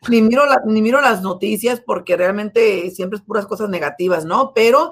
ni, 0.09 0.23
miro 0.23 0.47
la- 0.47 0.63
ni 0.65 0.81
miro 0.81 1.01
las 1.01 1.21
noticias 1.23 1.83
porque 1.85 2.17
realmente 2.17 2.91
siempre 2.93 3.19
es 3.19 3.25
puras 3.25 3.47
cosas 3.47 3.69
negativas, 3.69 4.25
¿no? 4.25 4.53
Pero 4.55 4.91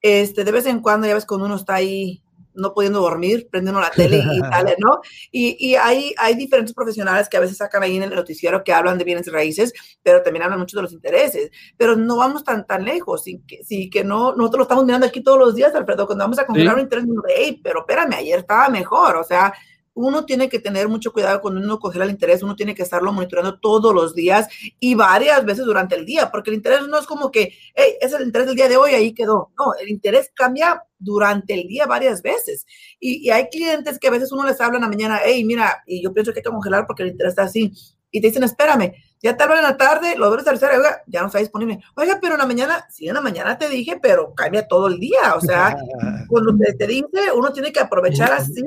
este, 0.00 0.44
de 0.44 0.52
vez 0.52 0.66
en 0.66 0.80
cuando 0.80 1.06
ya 1.06 1.14
ves 1.14 1.26
cuando 1.26 1.46
uno 1.46 1.56
está 1.56 1.74
ahí 1.74 2.21
no 2.54 2.74
pudiendo 2.74 3.00
dormir, 3.00 3.48
prende 3.50 3.70
uno 3.70 3.80
la 3.80 3.90
tele 3.90 4.18
y 4.18 4.38
sale, 4.50 4.76
¿no? 4.78 5.00
Y, 5.30 5.56
y 5.58 5.74
hay, 5.76 6.14
hay 6.18 6.34
diferentes 6.34 6.74
profesionales 6.74 7.28
que 7.28 7.36
a 7.36 7.40
veces 7.40 7.56
sacan 7.56 7.82
ahí 7.82 7.96
en 7.96 8.02
el 8.04 8.14
noticiero 8.14 8.62
que 8.64 8.72
hablan 8.72 8.98
de 8.98 9.04
bienes 9.04 9.26
y 9.26 9.30
raíces, 9.30 9.72
pero 10.02 10.22
también 10.22 10.42
hablan 10.44 10.58
mucho 10.58 10.76
de 10.76 10.82
los 10.82 10.92
intereses. 10.92 11.50
Pero 11.76 11.96
no 11.96 12.16
vamos 12.16 12.44
tan, 12.44 12.66
tan 12.66 12.84
lejos, 12.84 13.24
sí 13.24 13.42
que, 13.46 13.62
sí 13.64 13.90
que 13.90 14.04
no, 14.04 14.34
nosotros 14.34 14.58
lo 14.58 14.62
estamos 14.64 14.84
mirando 14.84 15.06
aquí 15.06 15.22
todos 15.22 15.38
los 15.38 15.54
días, 15.54 15.74
Alfredo, 15.74 16.06
cuando 16.06 16.24
vamos 16.24 16.38
a 16.38 16.46
congelar 16.46 16.74
Sí. 16.74 16.80
un 16.80 16.84
interés, 16.84 17.04
hey, 17.36 17.60
pero 17.62 17.80
espérame, 17.80 18.14
ayer 18.14 18.38
estaba 18.38 18.68
mejor, 18.68 19.16
o 19.16 19.24
sea, 19.24 19.52
uno 19.94 20.24
tiene 20.24 20.48
que 20.48 20.58
tener 20.58 20.88
mucho 20.88 21.12
cuidado 21.12 21.40
cuando 21.40 21.60
uno 21.60 21.78
congela 21.78 22.04
el 22.04 22.10
interés, 22.10 22.42
uno 22.42 22.56
tiene 22.56 22.74
que 22.74 22.82
estarlo 22.82 23.12
monitoreando 23.12 23.58
todos 23.58 23.94
los 23.94 24.14
días 24.14 24.48
y 24.80 24.94
varias 24.94 25.44
veces 25.44 25.64
durante 25.64 25.94
el 25.96 26.06
día, 26.06 26.30
porque 26.30 26.50
el 26.50 26.56
interés 26.56 26.86
no 26.88 26.98
es 26.98 27.06
como 27.06 27.30
que, 27.30 27.52
hey, 27.74 27.94
es 28.00 28.12
el 28.12 28.24
interés 28.24 28.46
del 28.46 28.56
día 28.56 28.68
de 28.68 28.76
hoy, 28.76 28.92
ahí 28.92 29.12
quedó. 29.12 29.52
No, 29.58 29.74
el 29.80 29.88
interés 29.88 30.30
cambia 30.34 30.82
durante 30.98 31.54
el 31.54 31.66
día 31.68 31.86
varias 31.86 32.22
veces. 32.22 32.66
Y, 32.98 33.26
y 33.26 33.30
hay 33.30 33.48
clientes 33.48 33.98
que 33.98 34.08
a 34.08 34.12
veces 34.12 34.32
uno 34.32 34.46
les 34.46 34.60
habla 34.60 34.78
en 34.78 34.82
la 34.82 34.88
mañana, 34.88 35.20
hey, 35.24 35.44
mira, 35.44 35.82
y 35.86 36.02
yo 36.02 36.12
pienso 36.12 36.32
que 36.32 36.40
hay 36.40 36.44
que 36.44 36.50
congelar 36.50 36.86
porque 36.86 37.02
el 37.02 37.10
interés 37.10 37.32
está 37.32 37.42
así. 37.42 37.72
Y 38.10 38.20
te 38.20 38.26
dicen, 38.26 38.44
espérame, 38.44 38.92
ya 39.22 39.36
te 39.36 39.42
hablan 39.42 39.58
en 39.58 39.64
la 39.64 39.76
tarde, 39.76 40.16
lo 40.16 40.30
debes 40.30 40.46
hacer, 40.46 40.70
oiga, 40.70 41.02
ya 41.06 41.20
no 41.20 41.28
está 41.28 41.38
disponible. 41.38 41.80
Oiga, 41.96 42.18
pero 42.20 42.34
en 42.34 42.40
la 42.40 42.46
mañana, 42.46 42.86
sí, 42.90 43.08
en 43.08 43.14
la 43.14 43.22
mañana 43.22 43.56
te 43.56 43.68
dije, 43.68 43.98
pero 44.02 44.34
cambia 44.34 44.68
todo 44.68 44.88
el 44.88 44.98
día. 44.98 45.34
O 45.36 45.40
sea, 45.40 45.76
cuando 46.28 46.54
te, 46.56 46.74
te 46.74 46.86
dice, 46.86 47.32
uno 47.34 47.52
tiene 47.52 47.72
que 47.72 47.80
aprovechar 47.80 48.32
así 48.32 48.62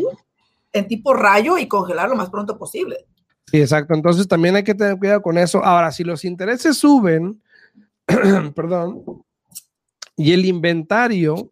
en 0.75 0.87
tipo 0.87 1.13
rayo 1.13 1.57
y 1.57 1.67
congelar 1.67 2.09
lo 2.09 2.15
más 2.15 2.29
pronto 2.29 2.57
posible. 2.57 3.07
Sí, 3.47 3.61
exacto. 3.61 3.93
Entonces 3.93 4.27
también 4.27 4.55
hay 4.55 4.63
que 4.63 4.75
tener 4.75 4.97
cuidado 4.97 5.21
con 5.21 5.37
eso. 5.37 5.63
Ahora, 5.63 5.91
si 5.91 6.03
los 6.03 6.25
intereses 6.25 6.77
suben, 6.77 7.41
perdón, 8.55 9.03
y 10.17 10.33
el 10.33 10.45
inventario 10.45 11.51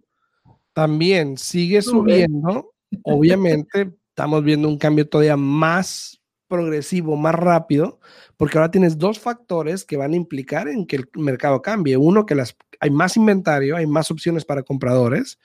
también 0.74 1.38
sigue 1.38 1.82
subiendo, 1.82 2.74
obviamente 3.04 3.94
estamos 4.10 4.44
viendo 4.44 4.68
un 4.68 4.78
cambio 4.78 5.08
todavía 5.08 5.38
más 5.38 6.20
progresivo, 6.48 7.16
más 7.16 7.34
rápido, 7.36 8.00
porque 8.38 8.58
ahora 8.58 8.72
tienes 8.72 8.98
dos 8.98 9.20
factores 9.20 9.86
que 9.86 9.98
van 9.98 10.14
a 10.14 10.18
implicar 10.18 10.68
en 10.68 10.86
que 10.86 10.98
el 10.98 11.10
mercado 11.16 11.62
cambie. 11.62 11.96
Uno, 11.96 12.26
que 12.26 12.36
las, 12.36 12.56
hay 12.80 12.90
más 12.92 13.16
inventario, 13.16 13.78
hay 13.78 13.88
más 13.88 14.12
opciones 14.12 14.44
para 14.44 14.64
compradores, 14.64 15.40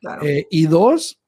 Claro. 0.00 0.22
eh, 0.24 0.46
y 0.50 0.66
dos, 0.66 1.21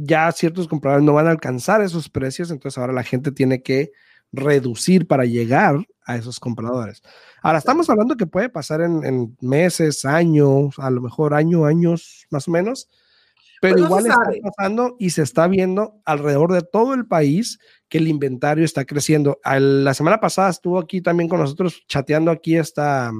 ya 0.00 0.30
ciertos 0.32 0.68
compradores 0.68 1.04
no 1.04 1.12
van 1.14 1.26
a 1.26 1.30
alcanzar 1.30 1.82
esos 1.82 2.08
precios, 2.08 2.50
entonces 2.50 2.78
ahora 2.78 2.92
la 2.92 3.02
gente 3.04 3.32
tiene 3.32 3.62
que 3.62 3.90
reducir 4.32 5.06
para 5.06 5.24
llegar 5.24 5.76
a 6.04 6.16
esos 6.16 6.38
compradores. 6.38 7.02
Ahora 7.42 7.58
estamos 7.58 7.88
hablando 7.90 8.16
que 8.16 8.26
puede 8.26 8.48
pasar 8.48 8.80
en, 8.80 9.04
en 9.04 9.36
meses, 9.40 10.04
años, 10.04 10.74
a 10.78 10.90
lo 10.90 11.00
mejor 11.00 11.34
año, 11.34 11.64
años 11.64 12.26
más 12.30 12.46
o 12.48 12.50
menos, 12.50 12.88
pero 13.60 13.74
Pues 13.74 13.82
no 13.82 13.88
igual 13.88 14.06
está 14.06 14.50
pasando 14.56 14.96
y 14.98 15.10
se 15.10 15.22
está 15.22 15.48
viendo 15.48 16.00
alrededor 16.04 16.52
de 16.52 16.62
todo 16.62 16.94
el 16.94 17.06
país 17.06 17.58
que 17.88 17.98
el 17.98 18.06
inventario 18.06 18.64
está 18.64 18.84
creciendo. 18.84 19.38
Al- 19.42 19.84
la 19.84 19.94
semana 19.94 20.20
pasada 20.20 20.50
estuvo 20.50 20.78
aquí 20.78 21.00
también 21.00 21.28
con 21.28 21.40
nosotros 21.40 21.82
chateando 21.88 22.30
aquí 22.30 22.56
esta 22.56 23.10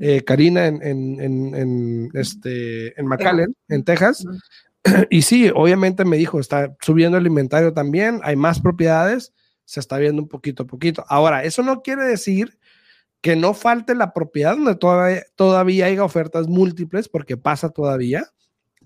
eh, 0.00 0.22
Karina 0.24 0.66
en, 0.66 0.82
en, 0.82 1.20
en, 1.20 1.54
en, 1.54 2.10
este, 2.14 2.98
en 2.98 3.06
McAllen, 3.06 3.54
en 3.68 3.84
Texas. 3.84 4.24
Y 5.10 5.22
sí, 5.22 5.50
obviamente 5.54 6.04
me 6.04 6.16
dijo, 6.16 6.40
está 6.40 6.74
subiendo 6.80 7.18
el 7.18 7.26
inventario 7.26 7.72
también, 7.72 8.20
hay 8.22 8.36
más 8.36 8.60
propiedades, 8.60 9.32
se 9.64 9.80
está 9.80 9.98
viendo 9.98 10.22
un 10.22 10.28
poquito 10.28 10.62
a 10.64 10.66
poquito. 10.66 11.04
Ahora, 11.08 11.44
eso 11.44 11.62
no 11.62 11.82
quiere 11.82 12.04
decir 12.04 12.58
que 13.20 13.36
no 13.36 13.52
falte 13.54 13.94
la 13.94 14.12
propiedad 14.14 14.56
donde 14.56 14.74
todavía, 14.76 15.22
todavía 15.36 15.86
haya 15.86 16.02
ofertas 16.04 16.48
múltiples, 16.48 17.08
porque 17.08 17.36
pasa 17.36 17.68
todavía, 17.68 18.24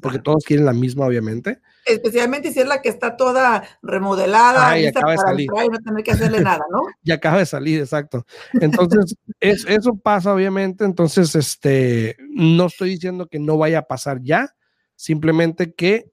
porque 0.01 0.19
todos 0.19 0.45
quieren 0.45 0.67
la 0.67 0.73
misma, 0.73 1.07
obviamente. 1.07 1.61
Especialmente 1.87 2.51
si 2.51 2.59
es 2.61 2.67
la 2.67 2.83
que 2.83 2.89
está 2.89 3.17
toda 3.17 3.63
remodelada, 3.83 4.71
Ay, 4.71 4.83
lista 4.85 4.99
acaba 5.01 5.13
de 5.13 5.17
para 5.19 5.29
salir. 5.31 5.47
y 5.65 5.69
no 5.69 5.79
tener 5.79 6.03
que 6.05 6.11
hacerle 6.13 6.41
nada, 6.41 6.65
¿no? 6.73 6.81
Y 7.05 7.13
acaba 7.13 7.39
de 7.39 7.47
salir, 7.47 7.81
exacto. 7.81 8.27
Entonces, 8.55 9.15
es- 9.39 9.65
eso 9.69 9.95
pasa, 9.95 10.35
obviamente. 10.35 10.85
Entonces, 10.85 11.35
este, 11.37 12.17
no 12.31 12.67
estoy 12.67 12.91
diciendo 12.91 13.29
que 13.29 13.39
no 13.39 13.57
vaya 13.57 13.79
a 13.81 13.83
pasar 13.87 14.21
ya, 14.21 14.53
simplemente 14.97 15.73
que 15.73 16.11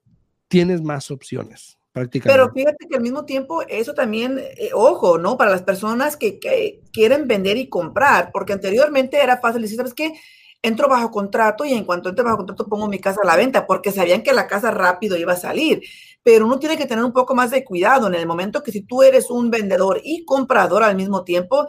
tienes 0.48 0.82
más 0.82 1.12
opciones, 1.12 1.78
prácticamente. 1.94 2.38
Pero 2.38 2.54
fíjate 2.54 2.88
que 2.88 2.96
al 2.96 3.02
mismo 3.02 3.26
tiempo 3.26 3.62
eso 3.68 3.94
también, 3.94 4.38
eh, 4.40 4.72
ojo, 4.74 5.18
¿no? 5.18 5.38
Para 5.38 5.52
las 5.52 5.64
personas 5.64 6.18
que, 6.18 6.40
que 6.40 6.82
quieren 6.92 7.28
vender 7.28 7.58
y 7.58 7.70
comprar, 7.70 8.32
porque 8.34 8.54
anteriormente 8.54 9.22
era 9.22 9.40
fácil 9.40 9.62
decir, 9.62 9.78
¿sabes 9.78 9.94
qué? 9.94 10.14
Entro 10.62 10.88
bajo 10.88 11.10
contrato 11.10 11.66
y 11.66 11.74
en 11.74 11.86
cuanto 11.86 12.10
entre 12.10 12.24
bajo 12.24 12.38
contrato 12.38 12.68
pongo 12.68 12.88
mi 12.88 13.00
casa 13.00 13.22
a 13.24 13.28
la 13.28 13.36
venta, 13.36 13.66
porque 13.66 13.92
sabían 13.92 14.24
que 14.24 14.34
la 14.34 14.48
casa 14.48 14.72
rápido 14.72 15.18
iba 15.18 15.34
a 15.34 15.38
salir. 15.38 15.82
Pero 16.24 16.46
uno 16.46 16.60
tiene 16.60 16.78
que 16.78 16.86
tener 16.86 17.04
un 17.04 17.14
poco 17.14 17.34
más 17.34 17.50
de 17.50 17.64
cuidado 17.64 18.08
en 18.08 18.14
el 18.14 18.28
momento 18.28 18.62
que 18.62 18.72
si 18.72 18.82
tú 18.82 19.02
eres 19.02 19.32
un 19.32 19.50
vendedor 19.50 20.02
y 20.04 20.24
comprador 20.24 20.84
al 20.84 20.96
mismo 20.96 21.24
tiempo, 21.24 21.66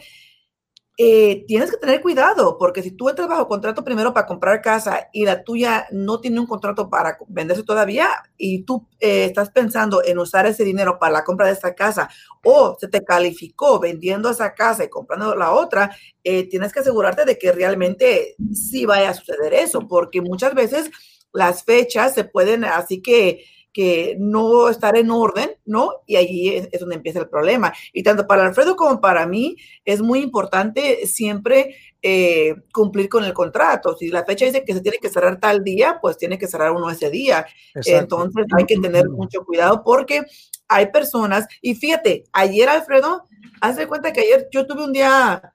eh, 0.98 1.44
tienes 1.46 1.70
que 1.70 1.78
tener 1.78 2.02
cuidado, 2.02 2.58
porque 2.58 2.82
si 2.82 2.90
tú 2.90 3.08
entras 3.08 3.26
bajo 3.26 3.48
contrato 3.48 3.82
primero 3.82 4.12
para 4.12 4.26
comprar 4.26 4.60
casa 4.60 5.08
y 5.12 5.24
la 5.24 5.42
tuya 5.42 5.86
no 5.90 6.20
tiene 6.20 6.38
un 6.38 6.46
contrato 6.46 6.90
para 6.90 7.16
venderse 7.28 7.62
todavía 7.62 8.08
y 8.36 8.64
tú 8.64 8.86
eh, 9.00 9.24
estás 9.24 9.50
pensando 9.50 10.04
en 10.04 10.18
usar 10.18 10.44
ese 10.44 10.64
dinero 10.64 10.98
para 10.98 11.12
la 11.12 11.24
compra 11.24 11.46
de 11.46 11.52
esta 11.52 11.74
casa 11.74 12.10
o 12.44 12.76
se 12.78 12.88
te 12.88 13.02
calificó 13.02 13.80
vendiendo 13.80 14.28
esa 14.28 14.52
casa 14.54 14.84
y 14.84 14.90
comprando 14.90 15.34
la 15.34 15.52
otra, 15.52 15.96
eh, 16.24 16.46
tienes 16.48 16.72
que 16.74 16.80
asegurarte 16.80 17.24
de 17.24 17.38
que 17.38 17.52
realmente 17.52 18.36
sí 18.52 18.84
vaya 18.84 19.10
a 19.10 19.14
suceder 19.14 19.54
eso, 19.54 19.88
porque 19.88 20.20
muchas 20.20 20.54
veces 20.54 20.90
las 21.32 21.64
fechas 21.64 22.12
se 22.12 22.24
pueden, 22.24 22.64
así 22.64 23.00
que 23.00 23.46
que 23.72 24.16
no 24.18 24.68
estar 24.68 24.96
en 24.96 25.10
orden, 25.10 25.50
¿no? 25.64 26.02
Y 26.06 26.16
allí 26.16 26.48
es, 26.50 26.68
es, 26.72 26.80
donde 26.80 26.96
empieza 26.96 27.20
el 27.20 27.28
problema. 27.28 27.72
Y 27.92 28.02
tanto 28.02 28.26
para 28.26 28.46
Alfredo 28.46 28.76
como 28.76 29.00
para 29.00 29.26
mí 29.26 29.56
es 29.84 30.02
muy 30.02 30.20
importante 30.20 31.06
siempre 31.06 31.76
eh, 32.02 32.56
cumplir 32.72 33.08
con 33.08 33.24
el 33.24 33.32
contrato. 33.32 33.96
Si 33.96 34.08
la 34.08 34.24
fecha 34.24 34.44
dice 34.44 34.64
que 34.64 34.74
se 34.74 34.80
tiene 34.80 34.98
que 34.98 35.08
cerrar 35.08 35.38
tal 35.38 35.62
día, 35.62 35.98
pues 36.02 36.18
tiene 36.18 36.36
que 36.36 36.48
cerrar 36.48 36.72
uno 36.72 36.90
ese 36.90 37.10
día. 37.10 37.46
Exacto. 37.74 38.24
Entonces 38.24 38.46
hay 38.56 38.66
que 38.66 38.76
tener 38.76 39.08
mucho 39.08 39.44
cuidado 39.44 39.82
porque 39.84 40.22
hay 40.68 40.90
personas, 40.90 41.46
y 41.60 41.74
fíjate, 41.74 42.24
ayer 42.32 42.68
Alfredo, 42.68 43.26
haz 43.60 43.76
de 43.76 43.86
cuenta 43.86 44.12
que 44.12 44.22
ayer 44.22 44.48
yo 44.50 44.66
tuve 44.66 44.84
un 44.84 44.92
día 44.92 45.54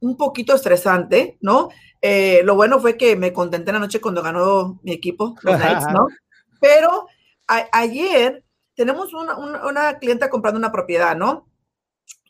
un 0.00 0.16
poquito 0.16 0.54
estresante, 0.54 1.38
¿no? 1.40 1.70
Eh, 2.00 2.42
lo 2.44 2.54
bueno 2.54 2.78
fue 2.78 2.96
que 2.96 3.16
me 3.16 3.32
contenté 3.32 3.70
en 3.70 3.76
la 3.76 3.80
noche 3.80 4.00
cuando 4.00 4.22
ganó 4.22 4.80
mi 4.82 4.92
equipo, 4.92 5.34
los 5.42 5.56
Knights, 5.56 5.86
¿no? 5.92 6.06
Pero 6.62 7.08
a, 7.48 7.66
ayer 7.72 8.44
tenemos 8.74 9.12
una, 9.12 9.36
una, 9.36 9.98
clienta 9.98 10.30
comprando 10.30 10.58
una 10.58 10.72
propiedad, 10.72 11.16
¿no? 11.16 11.48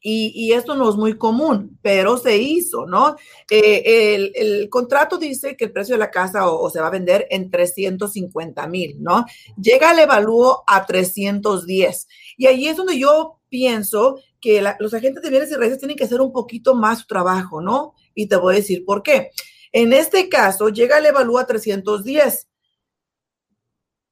Y, 0.05 0.53
esto 0.53 0.75
no 0.75 0.91
es 0.91 0.97
muy 0.97 1.17
común, 1.17 1.79
pero 1.81 2.19
se 2.19 2.37
hizo, 2.37 2.87
¿no? 2.87 3.15
Eh, 3.49 4.33
el, 4.35 4.69
contrato 4.69 5.17
dice 5.17 5.57
que 5.57 5.67
el 5.67 5.73
precio 5.73 5.95
de 5.95 6.01
la 6.01 6.11
casa 6.11 6.51
o, 6.51 6.69
se 6.71 6.81
va 6.81 6.89
a 6.89 6.91
vender 6.91 7.29
en 7.31 7.53
350 7.53 8.67
mil, 8.67 9.01
¿no? 9.01 9.25
Llega 9.57 9.93
el 9.93 10.01
evalúo 10.01 10.65
a 10.67 10.85
310. 10.85 12.09
Y 12.37 12.47
ahí 12.47 12.67
es 12.67 12.77
donde 12.77 12.99
yo 12.99 13.39
pienso 13.49 14.19
que 14.41 14.61
los 14.81 14.93
agentes 14.93 15.23
de 15.23 15.31
bienes 15.31 15.53
y 15.53 15.55
raíces 15.55 15.79
tienen 15.79 15.97
que 15.97 16.05
hacer 16.05 16.21
un 16.21 16.33
poquito 16.33 16.75
más 16.75 17.07
trabajo, 17.07 17.61
¿no? 17.61 17.95
Y 18.13 18.27
te 18.27 18.35
voy 18.35 18.55
a 18.55 18.57
decir 18.57 18.85
por 18.85 19.05
qué. 19.05 19.31
En 19.71 19.93
este 19.93 20.29
caso, 20.29 20.69
llega 20.69 20.99
el 20.99 21.07
evalúo 21.07 21.39
a 21.39 21.47
310 21.47 22.49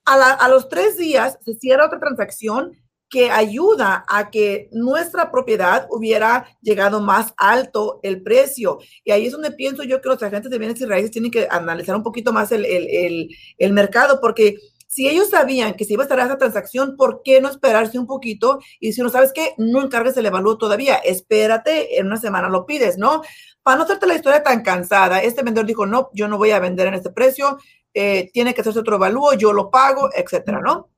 a, 0.04 0.48
los 0.48 0.68
tres 0.68 0.96
días 0.96 1.38
se 1.44 1.54
cierra 1.54 1.86
otra 1.86 2.00
transacción 2.00 2.72
que 3.08 3.30
ayuda 3.30 4.04
a 4.08 4.30
que 4.30 4.68
nuestra 4.72 5.32
propiedad 5.32 5.88
hubiera 5.90 6.46
llegado 6.62 7.00
más 7.00 7.34
alto 7.36 7.98
el 8.04 8.22
precio. 8.22 8.78
Y 9.04 9.10
ahí 9.10 9.26
es 9.26 9.32
donde 9.32 9.50
pienso 9.50 9.82
yo 9.82 10.00
que 10.00 10.08
los 10.08 10.22
agentes 10.22 10.50
de 10.50 10.58
bienes 10.58 10.80
y 10.80 10.86
raíces 10.86 11.10
tienen 11.10 11.32
que 11.32 11.48
analizar 11.50 11.96
un 11.96 12.04
poquito 12.04 12.32
más 12.32 12.52
el, 12.52 12.64
el, 12.64 12.86
el, 12.88 13.28
el 13.58 13.72
mercado, 13.72 14.20
porque 14.20 14.56
Si 14.92 15.08
ellos 15.08 15.30
sabían 15.30 15.74
que 15.74 15.84
se 15.84 15.92
iba 15.92 16.02
a 16.02 16.06
estar 16.06 16.18
esa 16.18 16.36
transacción, 16.36 16.96
¿por 16.96 17.22
qué 17.24 17.40
no 17.40 17.48
esperarse 17.48 17.96
un 17.96 18.08
poquito? 18.08 18.58
Y 18.80 18.92
si 18.92 19.00
no 19.02 19.08
sabes 19.08 19.32
qué, 19.32 19.54
no 19.56 19.80
encargues 19.82 20.16
el 20.16 20.26
evalúo 20.26 20.58
todavía, 20.58 20.96
espérate, 20.96 22.00
en 22.00 22.06
una 22.06 22.16
semana 22.16 22.48
lo 22.48 22.66
pides, 22.66 22.98
¿no? 22.98 23.22
Para 23.62 23.76
no 23.76 23.84
hacerte 23.84 24.08
la 24.08 24.16
historia 24.16 24.42
tan 24.42 24.62
cansada, 24.64 25.22
este 25.22 25.44
vendedor 25.44 25.66
dijo, 25.66 25.86
no, 25.86 26.10
yo 26.12 26.26
no 26.26 26.38
voy 26.38 26.50
a 26.50 26.58
vender 26.58 26.88
en 26.88 26.94
este 26.94 27.10
precio, 27.10 27.58
eh, 27.94 28.30
tiene 28.32 28.54
que 28.54 28.60
hacerse 28.60 28.78
otro 28.78 28.96
evalúo, 28.96 29.34
yo 29.34 29.52
lo 29.52 29.70
pago, 29.70 30.10
etcétera, 30.14 30.60
¿no? 30.60 30.90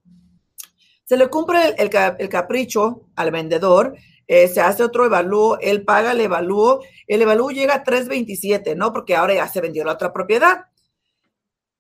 Se 1.05 1.17
le 1.17 1.29
cumple 1.29 1.75
el, 1.79 1.91
el, 2.19 2.29
capricho 2.29 3.09
al 3.17 3.31
vendedor, 3.31 3.97
eh, 4.27 4.49
se 4.49 4.61
hace 4.61 4.83
otro 4.83 5.05
evalúo, 5.05 5.59
él 5.61 5.85
paga 5.85 6.13
el 6.13 6.21
evalúo, 6.21 6.81
el 7.07 7.23
evalúo 7.23 7.51
llega 7.51 7.75
a 7.75 7.83
327, 7.83 8.77
¿no? 8.77 8.93
Porque 8.93 9.17
ahora 9.17 9.35
ya 9.35 9.49
se 9.49 9.61
vendió 9.61 9.85
la 9.85 9.93
otra 9.93 10.13
propiedad. 10.13 10.67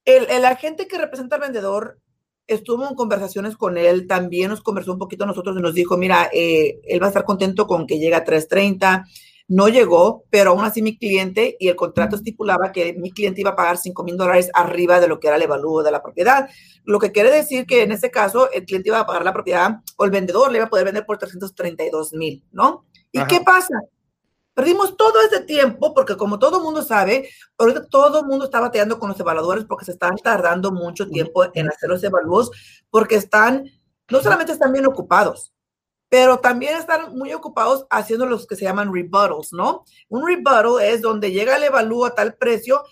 El, 0.04 0.28
el, 0.30 0.44
agente 0.44 0.88
que 0.88 0.98
representa 0.98 1.36
al 1.36 1.42
vendedor 1.42 2.00
estuvo 2.46 2.88
en 2.88 2.94
conversaciones 2.94 3.56
con 3.56 3.78
él, 3.78 4.06
también 4.06 4.50
nos 4.50 4.62
conversó 4.62 4.92
un 4.92 4.98
poquito 4.98 5.26
nosotros 5.26 5.56
y 5.58 5.62
nos 5.62 5.74
dijo, 5.74 5.96
mira, 5.96 6.28
eh, 6.32 6.80
él 6.84 7.00
va 7.00 7.06
a 7.06 7.08
estar 7.10 7.24
contento 7.24 7.66
con 7.66 7.86
que 7.86 7.98
llegue 7.98 8.14
a 8.14 8.24
330. 8.24 9.06
No 9.52 9.68
llegó, 9.68 10.24
pero 10.30 10.52
aún 10.52 10.64
así 10.64 10.80
mi 10.80 10.96
cliente 10.96 11.58
y 11.60 11.68
el 11.68 11.76
contrato 11.76 12.16
estipulaba 12.16 12.72
que 12.72 12.94
mi 12.94 13.10
cliente 13.10 13.42
iba 13.42 13.50
a 13.50 13.54
pagar 13.54 13.76
5 13.76 14.02
mil 14.02 14.16
dólares 14.16 14.48
arriba 14.54 14.98
de 14.98 15.08
lo 15.08 15.20
que 15.20 15.26
era 15.26 15.36
el 15.36 15.42
evalúo 15.42 15.82
de 15.82 15.90
la 15.90 16.02
propiedad. 16.02 16.48
Lo 16.84 16.98
que 16.98 17.12
quiere 17.12 17.30
decir 17.30 17.66
que 17.66 17.82
en 17.82 17.92
ese 17.92 18.10
caso 18.10 18.50
el 18.50 18.64
cliente 18.64 18.88
iba 18.88 19.00
a 19.00 19.04
pagar 19.04 19.26
la 19.26 19.34
propiedad 19.34 19.72
o 19.98 20.06
el 20.06 20.10
vendedor 20.10 20.50
le 20.50 20.56
iba 20.56 20.68
a 20.68 20.70
poder 20.70 20.86
vender 20.86 21.04
por 21.04 21.18
332 21.18 22.14
mil, 22.14 22.42
¿no? 22.50 22.86
¿Y 23.12 23.22
qué 23.26 23.42
pasa? 23.44 23.78
Perdimos 24.54 24.96
todo 24.96 25.20
ese 25.20 25.40
tiempo 25.40 25.92
porque 25.92 26.16
como 26.16 26.38
todo 26.38 26.56
el 26.56 26.64
mundo 26.64 26.80
sabe, 26.80 27.28
ahorita 27.58 27.88
todo 27.88 28.20
el 28.20 28.26
mundo 28.26 28.46
está 28.46 28.58
bateando 28.58 28.98
con 28.98 29.10
los 29.10 29.20
evaluadores 29.20 29.66
porque 29.66 29.84
se 29.84 29.92
están 29.92 30.16
tardando 30.16 30.72
mucho 30.72 31.06
tiempo 31.06 31.44
en 31.52 31.68
hacer 31.68 31.90
los 31.90 32.02
evaluos 32.02 32.50
porque 32.88 33.16
están, 33.16 33.66
no 34.08 34.22
solamente 34.22 34.52
están 34.52 34.72
bien 34.72 34.86
ocupados, 34.86 35.52
pero 36.12 36.40
también 36.40 36.76
están 36.76 37.16
muy 37.16 37.32
ocupados 37.32 37.86
haciendo 37.88 38.26
los 38.26 38.46
que 38.46 38.54
se 38.54 38.66
llaman 38.66 38.92
rebuttals, 38.92 39.54
¿no? 39.54 39.86
Un 40.10 40.26
rebuttal 40.28 40.66
es 40.82 41.00
donde 41.00 41.32
llega 41.32 41.56
el 41.56 41.62
evalúo 41.62 42.04
a 42.04 42.14
tal 42.14 42.34
precio 42.34 42.82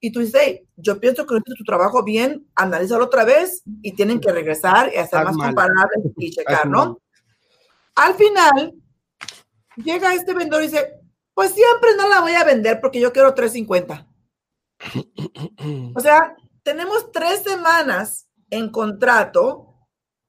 y 0.00 0.12
tú 0.12 0.20
dices, 0.20 0.62
yo 0.76 0.98
pienso 0.98 1.26
que 1.26 1.34
no 1.34 1.42
tu 1.42 1.64
trabajo 1.64 2.02
bien, 2.02 2.48
analízalo 2.54 3.04
otra 3.04 3.26
vez 3.26 3.62
y 3.82 3.92
tienen 3.92 4.18
que 4.18 4.32
regresar 4.32 4.90
y 4.94 4.96
hacer 4.96 5.22
más 5.26 5.36
comparables 5.36 6.06
y 6.16 6.30
checar, 6.34 6.66
¿no? 6.68 7.02
Al 7.96 8.14
final, 8.14 8.72
llega 9.76 10.14
este 10.14 10.32
vendedor 10.32 10.62
y 10.62 10.68
dice, 10.68 10.94
pues 11.34 11.50
siempre 11.50 11.90
no 11.98 12.08
la 12.08 12.22
voy 12.22 12.32
a 12.32 12.44
vender 12.44 12.80
porque 12.80 12.98
yo 12.98 13.12
quiero 13.12 13.34
350. 13.34 14.08
O 15.94 16.00
sea, 16.00 16.34
tenemos 16.62 17.12
tres 17.12 17.42
semanas 17.42 18.26
en 18.48 18.70
contrato 18.70 19.66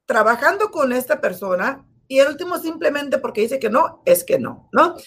trabajando 0.06 0.70
con 0.70 0.92
esta 0.92 1.22
persona 1.22 1.88
y 2.12 2.20
el 2.20 2.28
último 2.28 2.58
simplemente 2.58 3.20
porque 3.20 3.40
dice 3.40 3.58
que 3.58 3.70
no, 3.70 4.02
es 4.06 4.26
que 4.26 4.38
no, 4.38 4.68
¿no? 4.74 4.98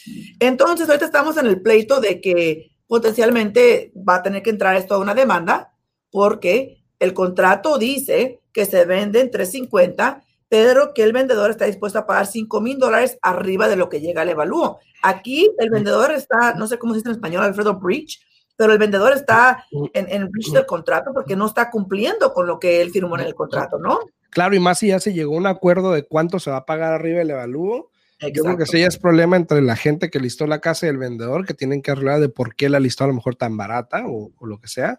Entonces, 0.40 0.88
ahorita 0.88 1.04
estamos 1.04 1.37
en 1.37 1.44
el 1.44 1.61
pleito 1.61 2.00
de 2.00 2.18
que 2.18 2.70
potencialmente 2.87 3.92
va 4.08 4.14
a 4.14 4.23
tener 4.23 4.42
que 4.42 4.49
entrar 4.49 4.75
esto 4.75 4.94
a 4.94 4.99
una 4.99 5.14
demanda 5.14 5.75
porque 6.11 6.82
el 6.99 7.12
contrato 7.12 7.76
dice 7.76 8.40
que 8.54 8.64
se 8.64 8.87
venden 8.87 9.30
350 9.30 10.25
pero 10.49 10.94
que 10.94 11.02
el 11.02 11.12
vendedor 11.12 11.50
está 11.50 11.66
dispuesto 11.66 11.99
a 11.99 12.06
pagar 12.06 12.26
5 12.26 12.61
mil 12.62 12.78
dólares 12.78 13.18
arriba 13.20 13.68
de 13.68 13.76
lo 13.76 13.90
que 13.90 14.00
llega 14.00 14.23
al 14.23 14.30
evalúo. 14.30 14.78
Aquí 15.02 15.52
el 15.58 15.68
vendedor 15.68 16.11
está, 16.11 16.54
no 16.54 16.66
sé 16.66 16.78
cómo 16.78 16.94
se 16.94 17.00
dice 17.00 17.11
en 17.11 17.16
español, 17.16 17.42
Alfredo 17.42 17.80
Breach, 17.80 18.18
pero 18.56 18.73
el 18.73 18.78
vendedor 18.78 19.12
está 19.12 19.66
en, 19.92 20.06
en 20.08 20.30
breach 20.30 20.52
del 20.52 20.64
contrato 20.64 21.11
porque 21.12 21.37
no 21.37 21.46
está 21.46 21.70
cumpliendo 21.70 22.32
con 22.32 22.46
lo 22.46 22.58
que 22.58 22.80
él 22.80 22.90
firmó 22.92 23.18
en 23.18 23.26
el 23.26 23.34
contrato, 23.34 23.78
¿no? 23.78 23.99
Claro, 24.34 24.56
y 24.56 24.60
más 24.60 24.80
si 24.80 24.88
ya 24.88 24.98
se 24.98 25.12
llegó 25.12 25.34
a 25.34 25.38
un 25.38 25.46
acuerdo 25.46 25.92
de 25.92 26.02
cuánto 26.02 26.40
se 26.40 26.50
va 26.50 26.58
a 26.58 26.66
pagar 26.66 26.92
arriba 26.92 27.22
el 27.22 27.30
evalúo. 27.30 27.90
Yo 28.20 28.42
creo 28.42 28.56
que 28.56 28.64
ese 28.64 28.80
ya 28.80 28.88
es 28.88 28.98
problema 28.98 29.36
entre 29.36 29.62
la 29.62 29.76
gente 29.76 30.10
que 30.10 30.18
listó 30.18 30.46
la 30.46 30.60
casa 30.60 30.86
y 30.86 30.88
el 30.88 30.98
vendedor, 30.98 31.46
que 31.46 31.54
tienen 31.54 31.82
que 31.82 31.92
arreglar 31.92 32.20
de 32.20 32.28
por 32.28 32.56
qué 32.56 32.68
la 32.68 32.80
listó 32.80 33.04
a 33.04 33.06
lo 33.06 33.14
mejor 33.14 33.36
tan 33.36 33.56
barata 33.56 34.04
o, 34.06 34.32
lo 34.44 34.58
que 34.58 34.66
sea, 34.66 34.98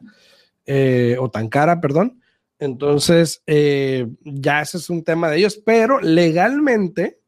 eh, 0.66 1.18
o 1.20 1.30
tan 1.30 1.50
cara, 1.50 1.82
perdón. 1.82 2.22
Entonces, 2.60 3.44
eh, 3.46 4.08
ya 4.24 4.62
ese 4.62 4.78
es 4.78 4.90
un 4.90 5.04
tema 5.04 5.30
de 5.30 5.38
ellos, 5.38 5.62
pero 5.66 6.00
legalmente 6.00 7.20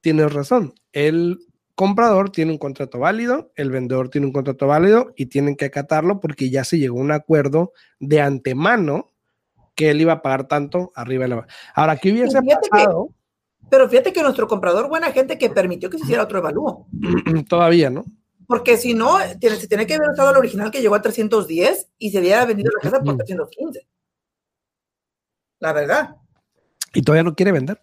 tienes 0.00 0.32
razón. 0.32 0.74
El 0.92 1.40
comprador 1.74 2.30
tiene 2.30 2.52
un 2.52 2.58
contrato 2.58 3.00
válido, 3.00 3.50
el 3.56 3.70
vendedor 3.70 4.10
tiene 4.10 4.28
un 4.28 4.32
contrato 4.32 4.66
válido 4.66 5.12
y 5.16 5.26
tienen 5.26 5.56
que 5.56 5.64
acatarlo 5.64 6.20
porque 6.20 6.50
ya 6.50 6.62
se 6.62 6.78
llegó 6.78 6.98
a 6.98 7.02
un 7.02 7.12
acuerdo 7.12 7.72
de 7.98 8.20
antemano 8.20 9.13
que 9.74 9.90
él 9.90 10.00
iba 10.00 10.14
a 10.14 10.22
pagar 10.22 10.46
tanto 10.46 10.92
arriba 10.94 11.24
de 11.24 11.28
la... 11.28 11.46
Ahora, 11.74 11.96
¿qué 11.96 12.12
hubiese 12.12 12.38
pasado? 12.70 13.10
pero 13.70 13.88
fíjate 13.88 14.12
que 14.12 14.22
nuestro 14.22 14.46
comprador, 14.46 14.88
buena 14.88 15.10
gente, 15.10 15.38
que 15.38 15.50
permitió 15.50 15.90
que 15.90 15.98
se 15.98 16.04
hiciera 16.04 16.22
otro 16.22 16.38
evalúo. 16.38 16.86
Todavía, 17.48 17.90
¿no? 17.90 18.04
Porque 18.46 18.76
si 18.76 18.94
no, 18.94 19.16
tiene, 19.40 19.56
se 19.56 19.66
tiene 19.66 19.86
que 19.86 19.94
haber 19.94 20.10
usado 20.10 20.30
el 20.30 20.36
original 20.36 20.70
que 20.70 20.82
llegó 20.82 20.94
a 20.94 21.02
310 21.02 21.88
y 21.98 22.10
se 22.10 22.20
hubiera 22.20 22.44
vendido 22.44 22.70
la 22.76 22.90
casa 22.90 23.02
por 23.02 23.16
315 23.16 23.88
la 25.64 25.72
verdad. 25.72 26.16
Y 26.92 27.02
todavía 27.02 27.22
no 27.22 27.34
quiere 27.34 27.50
vender. 27.50 27.80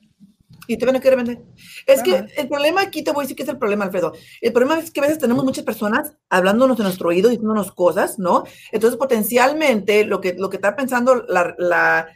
Y 0.73 0.77
todavía 0.77 0.99
no 0.99 1.01
quiere 1.01 1.17
vender. 1.17 1.41
Es 1.85 2.01
que 2.01 2.25
el 2.37 2.47
problema 2.47 2.81
aquí, 2.81 3.03
te 3.03 3.11
voy 3.11 3.21
a 3.21 3.23
decir 3.23 3.35
que 3.35 3.43
es 3.43 3.49
el 3.49 3.57
problema, 3.57 3.85
Alfredo. 3.85 4.13
El 4.39 4.53
problema 4.53 4.79
es 4.79 4.89
que 4.89 5.01
a 5.01 5.03
veces 5.03 5.19
tenemos 5.19 5.43
muchas 5.43 5.65
personas 5.65 6.13
hablándonos 6.29 6.79
en 6.79 6.85
nuestro 6.85 7.09
oído, 7.09 7.29
diciéndonos 7.29 7.71
cosas, 7.73 8.19
¿no? 8.19 8.43
Entonces, 8.71 8.97
potencialmente, 8.97 10.05
lo 10.05 10.21
que, 10.21 10.33
lo 10.33 10.49
que 10.49 10.55
está 10.57 10.75
pensando 10.75 11.25
la, 11.27 11.53
la 11.57 12.07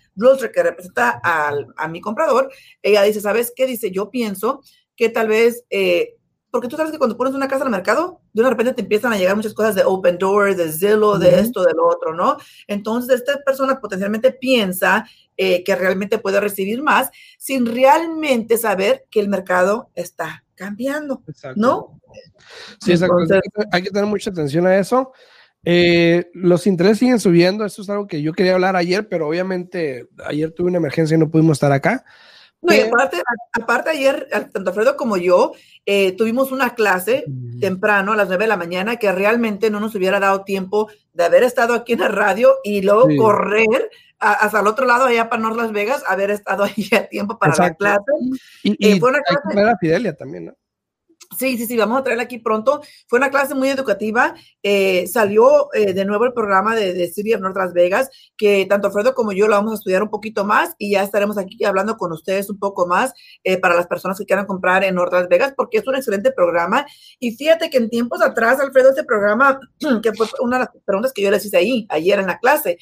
que 0.54 0.64
representa 0.64 1.22
a 1.24 1.88
mi 1.90 2.00
comprador, 2.00 2.50
ella 2.82 3.04
dice, 3.04 3.20
¿sabes 3.20 3.52
qué? 3.54 3.68
Dice, 3.68 3.92
yo 3.92 4.10
pienso 4.10 4.62
que 4.96 5.10
tal 5.10 5.28
vez 5.28 5.66
eh, 5.70 6.16
porque 6.56 6.70
tú 6.70 6.78
sabes 6.78 6.94
que 6.94 6.98
cuando 6.98 7.18
pones 7.18 7.34
una 7.34 7.50
casa 7.50 7.66
al 7.66 7.70
mercado, 7.70 8.22
de 8.32 8.40
una 8.40 8.50
repente 8.50 8.74
te 8.74 8.82
empiezan 8.82 9.12
a 9.12 9.18
llegar 9.18 9.36
muchas 9.36 9.54
cosas 9.54 9.76
de 9.76 9.84
Open 9.84 10.18
Door, 10.18 10.56
de 10.56 10.72
Zillow, 10.72 11.18
de 11.18 11.42
esto, 11.42 11.66
de 11.66 11.74
lo 11.74 11.86
otro, 11.86 12.14
¿no? 12.14 12.38
Entonces, 12.66 13.16
esta 13.16 13.44
persona 13.44 13.82
potencialmente 13.82 14.32
piensa 14.32 15.06
eh, 15.38 15.64
que 15.64 15.76
realmente 15.76 16.18
puede 16.18 16.40
recibir 16.40 16.82
más 16.82 17.10
sin 17.38 17.66
realmente 17.66 18.58
saber 18.58 19.06
que 19.10 19.20
el 19.20 19.30
mercado 19.30 19.90
está 19.96 20.44
cambiando, 20.56 21.22
¿no? 21.56 22.00
Sí, 22.80 22.92
exacto. 22.92 23.16
hay 23.72 23.84
que 23.84 23.90
tener 23.90 24.06
mucha 24.06 24.30
atención 24.30 24.66
a 24.66 24.78
eso. 24.78 25.12
Eh, 25.66 26.30
los 26.34 26.68
intereses 26.68 27.00
siguen 27.00 27.20
subiendo. 27.20 27.66
Eso 27.66 27.82
es 27.82 27.90
algo 27.90 28.08
que 28.08 28.22
yo 28.22 28.34
quería 28.34 28.54
hablar 28.54 28.76
ayer, 28.76 29.10
pero 29.10 29.28
obviamente 29.28 30.08
ayer 30.26 30.52
tuve 30.52 30.70
una 30.70 30.78
emergencia 30.78 31.16
y 31.16 31.18
no 31.18 31.30
pudimos 31.30 31.56
estar 31.58 31.72
acá. 31.72 32.06
No, 32.62 32.74
y 32.74 32.80
aparte, 32.80 33.22
aparte 33.54 33.90
ayer, 33.92 34.28
tanto 34.52 34.72
Alfredo 34.72 34.98
como 34.98 35.18
yo, 35.18 35.52
eh, 35.86 36.14
tuvimos 36.14 36.52
una 36.52 36.74
clase 36.74 37.26
temprano 37.60 38.14
a 38.14 38.16
las 38.16 38.28
9 38.28 38.46
de 38.46 38.48
la 38.48 38.58
mañana 38.58 38.96
que 38.98 39.12
realmente 39.12 39.70
no 39.70 39.80
nos 39.80 39.94
hubiera 39.94 40.20
dado 40.20 40.44
tiempo 40.44 40.90
de 41.14 41.26
haber 41.26 41.44
estado 41.44 41.76
aquí 41.76 41.94
en 41.94 42.00
la 42.00 42.08
radio 42.08 42.56
y 42.64 42.82
luego 42.82 43.08
correr 43.18 43.90
hasta 44.18 44.62
el 44.62 44.68
otro 44.68 44.86
lado, 44.86 45.06
allá 45.06 45.30
para 45.30 45.42
North 45.42 45.58
Las 45.58 45.72
Vegas, 45.72 46.04
haber 46.08 46.32
estado 46.32 46.64
ahí 46.64 46.88
a 46.94 47.08
tiempo 47.08 47.38
para 47.38 47.56
la 47.56 47.74
clase. 47.76 48.02
Y, 48.64 48.76
eh, 48.80 49.00
fue 49.00 49.10
una 49.10 49.22
clase. 49.22 49.76
Fidelia 49.80 50.16
también, 50.16 50.46
¿no? 50.46 50.54
Sí, 51.38 51.58
sí, 51.58 51.66
sí, 51.66 51.76
vamos 51.78 52.00
a 52.00 52.04
traerla 52.04 52.24
aquí 52.24 52.40
pronto. 52.40 52.82
Fue 53.08 53.18
una 53.18 53.30
clase 53.30 53.56
muy 53.56 53.70
educativa. 53.70 54.36
Eh, 54.64 55.08
salió 55.08 55.74
eh, 55.74 55.94
de 55.94 56.06
nuevo 56.06 56.26
el 56.26 56.34
programa 56.34 56.76
de, 56.76 56.94
de 56.94 57.08
City 57.08 57.34
of 57.34 57.42
North 57.42 57.58
Las 57.58 57.74
Vegas, 57.74 58.10
que 58.38 58.66
tanto 58.68 58.88
Alfredo 58.88 59.14
como 59.14 59.32
yo 59.32 59.48
lo 59.48 59.56
vamos 59.56 59.74
a 59.74 59.76
estudiar 59.76 60.04
un 60.04 60.10
poquito 60.10 60.46
más 60.46 60.76
y 60.78 60.92
ya 60.92 61.04
estaremos 61.04 61.38
aquí 61.38 61.64
hablando 61.66 61.98
con 61.98 62.12
ustedes 62.12 62.50
un 62.50 62.60
poco 62.60 62.88
más 62.88 63.14
eh, 63.44 63.58
para 63.58 63.76
las 63.76 63.88
personas 63.88 64.18
que 64.18 64.26
quieran 64.26 64.46
comprar 64.46 64.84
en 64.84 64.96
North 64.96 65.14
Las 65.14 65.28
Vegas, 65.28 65.54
porque 65.56 65.80
es 65.80 65.88
un 65.88 65.96
excelente 65.96 66.32
programa. 66.32 66.86
Y 67.20 67.32
fíjate 67.32 67.70
que 67.70 67.78
en 67.78 67.90
tiempos 67.90 68.22
atrás, 68.22 68.60
Alfredo, 68.60 68.90
este 68.90 69.04
programa, 69.04 69.60
que 70.04 70.14
fue 70.14 70.28
una 70.40 70.58
de 70.58 70.66
las 70.66 70.84
preguntas 70.86 71.12
que 71.14 71.22
yo 71.22 71.32
les 71.32 71.46
hice 71.46 71.58
ahí, 71.58 71.86
ayer 71.90 72.20
en 72.20 72.28
la 72.28 72.40
clase, 72.40 72.78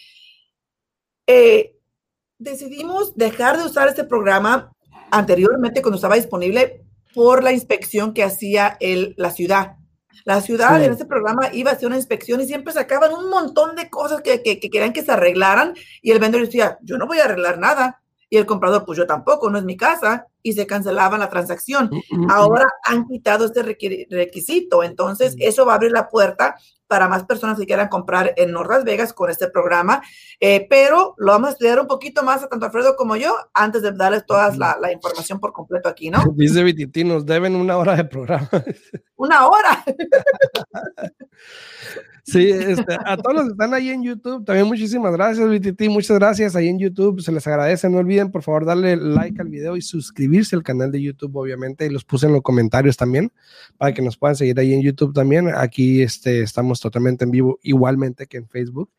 decidimos 2.37 3.15
dejar 3.15 3.57
de 3.57 3.65
usar 3.65 3.87
este 3.87 4.03
programa 4.03 4.71
anteriormente 5.11 5.81
cuando 5.81 5.95
estaba 5.95 6.15
disponible 6.15 6.82
por 7.13 7.43
la 7.43 7.51
inspección 7.51 8.13
que 8.13 8.23
hacía 8.23 8.77
el, 8.79 9.13
la 9.17 9.31
ciudad. 9.31 9.77
La 10.25 10.41
ciudad 10.41 10.81
en 10.81 10.93
ese 10.93 11.05
programa 11.05 11.49
iba 11.51 11.71
a 11.71 11.73
hacer 11.73 11.87
una 11.87 11.97
inspección 11.97 12.39
y 12.39 12.45
siempre 12.45 12.73
sacaban 12.73 13.13
un 13.13 13.29
montón 13.29 13.75
de 13.75 13.89
cosas 13.89 14.21
que, 14.21 14.41
que, 14.41 14.59
querían 14.59 14.93
que 14.93 15.03
se 15.03 15.11
arreglaran 15.11 15.73
y 16.01 16.11
el 16.11 16.19
vendedor 16.19 16.45
decía, 16.45 16.77
yo 16.81 16.97
no 16.97 17.07
voy 17.07 17.19
a 17.19 17.25
arreglar 17.25 17.57
nada. 17.57 18.01
Y 18.29 18.37
el 18.37 18.45
comprador, 18.45 18.85
pues 18.85 18.97
yo 18.97 19.05
tampoco, 19.05 19.49
no 19.49 19.57
es 19.57 19.63
mi 19.63 19.77
casa. 19.77 20.27
Y 20.43 20.53
se 20.53 20.67
cancelaba 20.67 21.17
la 21.17 21.29
transacción. 21.29 21.89
Mm, 22.11 22.25
mm, 22.25 22.31
Ahora 22.31 22.67
han 22.83 23.07
quitado 23.07 23.45
este 23.45 23.63
requisito, 23.63 24.83
entonces 24.83 25.35
eso 25.39 25.65
va 25.65 25.73
a 25.73 25.75
abrir 25.77 25.91
la 25.91 26.09
puerta 26.09 26.55
para 26.93 27.07
más 27.07 27.23
personas 27.23 27.57
que 27.57 27.65
quieran 27.65 27.87
comprar 27.87 28.35
en 28.37 28.51
North 28.51 28.69
Las 28.69 28.83
Vegas 28.83 29.13
con 29.13 29.31
este 29.31 29.47
programa, 29.47 30.03
eh, 30.39 30.67
pero 30.69 31.15
lo 31.17 31.31
vamos 31.31 31.49
a 31.49 31.51
estudiar 31.53 31.79
un 31.79 31.87
poquito 31.87 32.21
más 32.21 32.43
a 32.43 32.49
tanto 32.49 32.67
Alfredo 32.67 32.95
como 32.95 33.15
yo 33.15 33.33
antes 33.55 33.81
de 33.81 33.93
darles 33.93 34.27
toda 34.27 34.55
la, 34.55 34.77
la, 34.79 34.91
información 34.91 35.39
por 35.39 35.53
completo 35.53 35.89
aquí, 35.89 36.11
¿no? 36.11 36.23
Dice 36.35 36.61
Vititi, 36.61 37.03
nos 37.03 37.25
deben 37.25 37.55
una 37.55 37.77
hora 37.77 37.95
de 37.95 38.05
programa. 38.05 38.47
Una 39.15 39.47
hora. 39.47 39.83
Sí, 42.25 42.51
este, 42.51 42.97
a 43.05 43.17
todos 43.17 43.35
los 43.35 43.45
que 43.47 43.51
están 43.51 43.73
ahí 43.73 43.89
en 43.89 44.01
YouTube, 44.01 44.45
también 44.45 44.65
muchísimas 44.65 45.11
gracias, 45.11 45.45
BTT, 45.45 45.89
muchas 45.89 46.17
gracias 46.17 46.55
ahí 46.55 46.69
en 46.69 46.79
YouTube, 46.79 47.19
se 47.19 47.33
les 47.33 47.45
agradece, 47.45 47.89
no 47.89 47.97
olviden 47.97 48.31
por 48.31 48.43
favor 48.43 48.65
darle 48.65 48.95
like 48.95 49.41
al 49.41 49.49
video 49.49 49.75
y 49.75 49.81
suscribirse 49.81 50.32
al 50.53 50.63
canal 50.63 50.91
de 50.91 51.01
YouTube, 51.01 51.35
obviamente, 51.35 51.85
y 51.85 51.89
los 51.89 52.05
puse 52.05 52.25
en 52.25 52.33
los 52.33 52.41
comentarios 52.41 52.97
también, 52.97 53.31
para 53.77 53.93
que 53.93 54.01
nos 54.01 54.17
puedan 54.17 54.35
seguir 54.35 54.59
ahí 54.59 54.73
en 54.73 54.81
YouTube 54.81 55.13
también, 55.13 55.49
aquí 55.55 56.01
este, 56.01 56.41
estamos 56.41 56.79
totalmente 56.79 57.23
en 57.23 57.31
vivo, 57.31 57.59
igualmente 57.61 58.27
que 58.27 58.37
en 58.37 58.47
Facebook, 58.47 58.91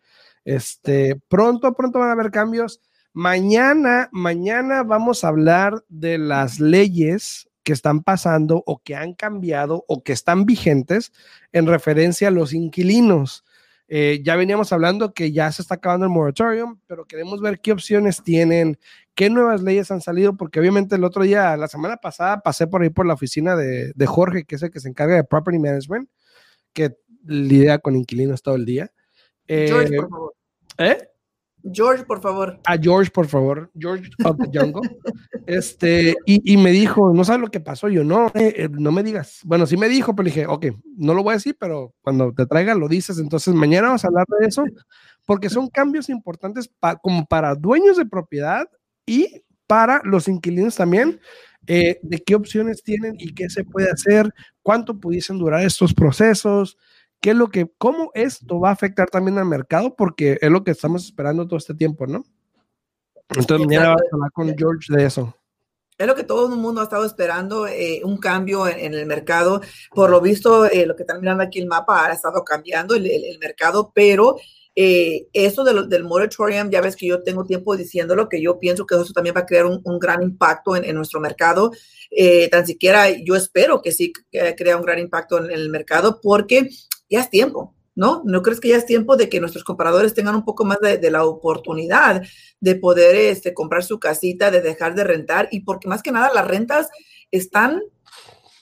este, 0.45 1.21
pronto, 1.29 1.75
pronto 1.75 1.99
van 1.99 2.11
a 2.11 2.13
haber 2.13 2.31
cambios, 2.31 2.81
mañana, 3.13 4.09
mañana 4.13 4.83
vamos 4.83 5.25
a 5.25 5.29
hablar 5.29 5.85
de 5.89 6.19
las 6.19 6.61
leyes 6.61 7.49
que 7.63 7.73
están 7.73 8.03
pasando 8.03 8.63
o 8.67 8.83
que 8.83 8.95
han 8.95 9.15
cambiado 9.15 9.85
o 9.89 10.03
que 10.03 10.13
están 10.13 10.45
vigentes 10.45 11.13
en 11.53 11.67
referencia 11.67 12.29
a 12.29 12.31
los 12.31 12.53
inquilinos. 12.53 13.45
Eh, 13.89 14.21
ya 14.25 14.37
veníamos 14.37 14.73
hablando 14.73 15.13
que 15.13 15.33
ya 15.33 15.51
se 15.53 15.63
está 15.63 15.77
acabando 15.77 16.07
el 16.07 16.13
moratorium, 16.13 16.79
pero 16.87 17.07
queremos 17.07 17.41
ver 17.41 17.61
qué 17.61 17.73
opciones 17.73 18.23
tienen, 18.23 18.79
qué 19.15 19.31
nuevas 19.31 19.63
leyes 19.63 19.91
han 19.91 20.01
salido, 20.01 20.37
porque 20.37 20.61
obviamente 20.61 20.97
el 20.97 21.05
otro 21.05 21.23
día, 21.23 21.57
la 21.57 21.69
semana 21.69 21.97
pasada, 21.97 22.41
pasé 22.41 22.67
por 22.67 22.83
ahí 22.83 22.91
por 22.91 23.07
la 23.07 23.15
oficina 23.15 23.57
de, 23.57 24.07
Jorge, 24.07 24.45
que 24.45 24.57
es 24.57 24.63
el 24.63 24.71
que 24.71 24.81
se 24.81 24.89
encarga 24.89 25.17
de 25.17 25.25
Property 25.25 25.59
Management, 25.59 26.09
que 26.73 26.97
lidia 27.25 27.79
con 27.79 27.97
inquilinos 27.97 28.43
todo 28.43 28.57
el 28.57 28.65
día. 28.65 28.91
George, 29.47 29.97
por 29.97 30.11
favor. 30.11 30.35
¿Eh? 30.79 31.09
George, 31.73 32.05
por 32.05 32.21
favor. 32.21 32.61
A 32.67 32.77
George, 32.77 33.11
por 33.11 33.27
favor. 33.27 33.71
George 33.79 34.11
of 34.25 34.37
the 34.37 34.59
Jungle. 34.59 34.83
este, 35.47 36.15
y, 36.27 36.57
me 36.59 36.73
dijo, 36.73 37.13
no 37.15 37.25
sabes 37.25 37.41
lo 37.41 37.51
que 37.51 37.61
pasó. 37.61 37.89
Yo, 37.89 38.05
no, 38.05 38.27
eh, 38.35 38.55
eh, 38.57 38.69
no 38.71 38.93
me 38.93 39.03
digas. 39.03 39.41
Bueno, 39.45 39.67
sí 39.67 39.77
me 39.77 39.89
dijo, 39.89 40.15
pero 40.15 40.27
dije, 40.27 40.47
ok, 40.47 40.67
no 40.97 41.15
lo 41.15 41.23
voy 41.23 41.33
a 41.33 41.37
decir, 41.37 41.57
pero 41.59 41.95
cuando 42.03 42.35
te 42.35 42.47
traiga 42.47 42.75
lo 42.75 42.89
dices. 42.89 43.19
Entonces, 43.19 43.55
mañana 43.55 43.89
vamos 43.89 44.05
a 44.05 44.09
hablar 44.09 44.27
de 44.41 44.47
eso, 44.47 44.65
porque 45.25 45.49
son 45.49 45.69
cambios 45.69 46.11
importantes 46.11 46.71
como 47.03 47.25
para 47.25 47.55
dueños 47.55 47.97
de 47.97 48.05
propiedad 48.05 48.69
y 49.07 49.43
para 49.67 50.01
los 50.05 50.29
inquilinos 50.29 50.77
también. 50.77 51.21
Eh, 51.67 51.99
de 52.03 52.23
qué 52.23 52.35
opciones 52.35 52.83
tienen 52.83 53.17
y 53.19 53.33
qué 53.35 53.49
se 53.49 53.65
puede 53.65 53.91
hacer, 53.91 54.31
cuánto 54.61 55.01
pudiesen 55.01 55.39
durar 55.39 55.65
estos 55.65 55.95
procesos, 55.95 56.77
qué 57.23 57.31
es 57.31 57.37
lo 57.37 57.49
que, 57.49 57.73
cómo 57.79 58.11
esto 58.13 58.61
va 58.61 58.69
a 58.69 58.73
afectar 58.73 59.09
también 59.09 59.39
al 59.39 59.47
mercado, 59.47 59.97
porque 59.97 60.37
es 60.43 60.51
lo 60.51 60.63
que 60.63 60.73
estamos 60.73 61.07
esperando 61.07 61.47
todo 61.47 61.57
este 61.57 61.73
tiempo, 61.73 62.07
¿no? 62.07 62.23
Entonces, 63.31 63.67
mañana 63.67 63.89
vamos 63.89 64.03
a 64.03 64.15
hablar 64.15 64.33
con 64.33 64.55
George 64.59 64.95
de 64.95 65.07
eso. 65.07 65.35
Es 65.97 66.07
lo 66.07 66.15
que 66.15 66.25
todo 66.25 66.53
el 66.53 66.61
mundo 66.61 66.81
ha 66.81 66.85
estado 66.85 67.05
esperando, 67.05 67.69
eh, 67.69 68.01
un 68.05 68.19
cambio 68.19 68.67
en, 68.67 68.95
el 68.95 69.07
mercado. 69.07 69.61
Por 69.93 70.11
lo 70.11 70.21
visto, 70.21 70.67
eh, 70.67 70.87
lo 70.87 70.97
que 70.97 71.05
están 71.05 71.21
mirando 71.21 71.45
aquí 71.45 71.61
el 71.61 71.67
mapa 71.67 72.07
ha 72.07 72.13
estado 72.13 72.45
cambiando 72.45 72.95
el, 72.95 73.39
mercado, 73.41 73.93
pero 73.95 74.37
eh, 74.77 75.29
eso 75.33 75.65
de 75.65 75.87
del 75.87 76.05
moratorium, 76.05 76.71
ya 76.71 76.81
ves 76.81 76.97
que 76.97 77.07
yo 77.07 77.23
tengo 77.23 77.45
tiempo 77.45 77.77
diciéndolo, 77.77 78.29
que 78.29 78.43
yo 78.43 78.59
pienso 78.59 78.87
que 78.87 78.95
eso 78.95 79.13
también 79.13 79.37
va 79.37 79.41
a 79.41 79.47
crear 79.47 79.67
un, 79.67 79.99
gran 79.99 80.23
impacto 80.23 80.77
en, 80.77 80.95
nuestro 80.95 81.21
mercado. 81.21 81.71
tan 82.51 82.67
siquiera 82.67 83.09
yo 83.11 83.37
espero 83.37 83.83
que 83.83 83.93
sí 83.93 84.13
crea 84.57 84.77
un 84.77 84.85
gran 84.85 84.99
impacto 84.99 85.39
en 85.39 85.51
el 85.51 85.69
mercado 85.69 86.21
porque 86.23 86.69
ya 87.09 87.21
es 87.21 87.31
tiempo, 87.31 87.75
¿no? 87.95 88.23
¿No 88.25 88.43
crees 88.43 88.61
que 88.61 88.69
ya 88.69 88.77
es 88.77 88.87
tiempo 88.87 89.17
de 89.17 89.29
que 89.29 89.41
nuestros 89.41 89.65
compradores 89.65 90.15
tengan 90.15 90.35
un 90.35 90.45
poco 90.45 90.65
más 90.65 90.79
de, 90.81 91.11
la 91.11 91.25
oportunidad 91.25 92.23
de 92.61 92.75
poder 92.77 93.15
este, 93.17 93.55
comprar 93.55 93.85
su 93.85 93.99
casita, 93.99 94.51
de 94.51 94.61
dejar 94.61 94.95
de 94.95 95.05
rentar? 95.05 95.49
Y 95.51 95.61
porque 95.61 95.89
más 95.89 96.03
que 96.03 96.13
nada 96.13 96.33
las 96.35 96.47
rentas 96.47 96.89
están 97.31 97.83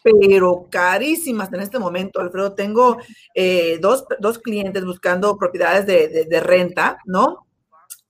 pero 0.02 0.68
carísimas 0.70 1.52
en 1.52 1.60
este 1.60 1.78
momento, 1.78 2.20
Alfredo. 2.20 2.54
Tengo 2.54 2.98
eh, 3.34 3.78
dos, 3.80 4.04
clientes 4.42 4.84
buscando 4.84 5.36
propiedades 5.36 5.86
de, 5.86 6.40
renta, 6.40 6.98
¿no? 7.04 7.46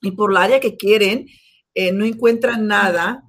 Y 0.00 0.12
por 0.12 0.32
la 0.32 0.42
área 0.42 0.60
que 0.60 0.76
quieren, 0.76 1.26
eh, 1.74 1.92
no 1.92 2.04
encuentran 2.04 2.66
nada 2.66 3.24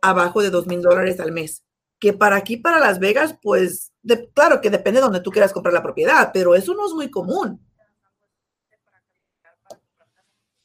abajo 0.00 0.42
de 0.42 0.50
dos 0.50 0.66
mil 0.66 0.80
dólares 0.80 1.20
al 1.20 1.32
mes. 1.32 1.64
Que 1.98 2.12
para 2.12 2.36
aquí, 2.36 2.56
para 2.56 2.80
Las 2.80 2.98
Vegas, 2.98 3.36
pues 3.42 3.92
claro 4.34 4.60
que 4.60 4.70
depende 4.70 5.00
de 5.00 5.04
donde 5.04 5.20
tú 5.20 5.30
quieras 5.30 5.52
comprar 5.52 5.72
la 5.72 5.82
propiedad, 5.82 6.30
pero 6.32 6.54
eso 6.54 6.74
no 6.74 6.86
es 6.86 6.92
muy 6.92 7.10
común. 7.10 7.60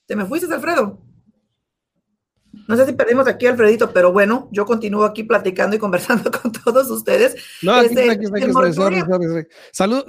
¿Te 0.06 0.16
me 0.16 0.26
fuiste, 0.26 0.54
Alfredo? 0.54 1.09
No 2.70 2.78
sé 2.78 2.86
si 2.86 2.94
perdimos 2.94 3.28
aquí 3.28 3.48
Alfredito, 3.48 3.92
pero 3.92 4.12
bueno, 4.12 4.48
yo 4.52 4.64
continúo 4.64 5.04
aquí 5.04 5.24
platicando 5.24 5.76
y 5.76 5.80
conversando 5.80 6.30
con 6.42 6.52
todos 6.52 6.88
ustedes. 6.92 7.36
No, 7.64 7.74
aquí, 7.74 7.88
este, 7.88 8.12
aquí, 8.12 8.26
aquí, 8.28 9.50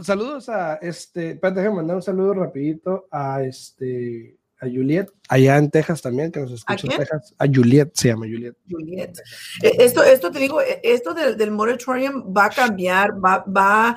saludos 0.02 0.50
a 0.50 0.74
este, 0.74 1.30
espérate, 1.30 1.60
déjame 1.60 1.76
mandar 1.76 1.96
un 1.96 2.02
saludo 2.02 2.34
rapidito 2.34 3.08
a 3.10 3.42
este 3.42 4.36
a 4.60 4.66
Juliet, 4.66 5.10
allá 5.30 5.56
en 5.56 5.70
Texas 5.70 6.02
también, 6.02 6.30
que 6.30 6.40
nos 6.40 6.52
escucha 6.52 6.86
en 6.86 6.98
Texas. 6.98 7.34
A 7.38 7.46
Juliet, 7.46 7.92
se 7.94 8.08
llama 8.08 8.26
Juliet. 8.26 8.54
Juliet. 8.68 9.18
Eh, 9.62 9.76
esto, 9.78 10.02
esto 10.02 10.30
te 10.30 10.38
digo, 10.38 10.60
eh, 10.60 10.82
esto 10.82 11.14
del, 11.14 11.38
del 11.38 11.52
moratorium 11.52 12.30
va 12.36 12.44
a 12.44 12.50
cambiar, 12.50 13.12
va, 13.24 13.42
va 13.48 13.96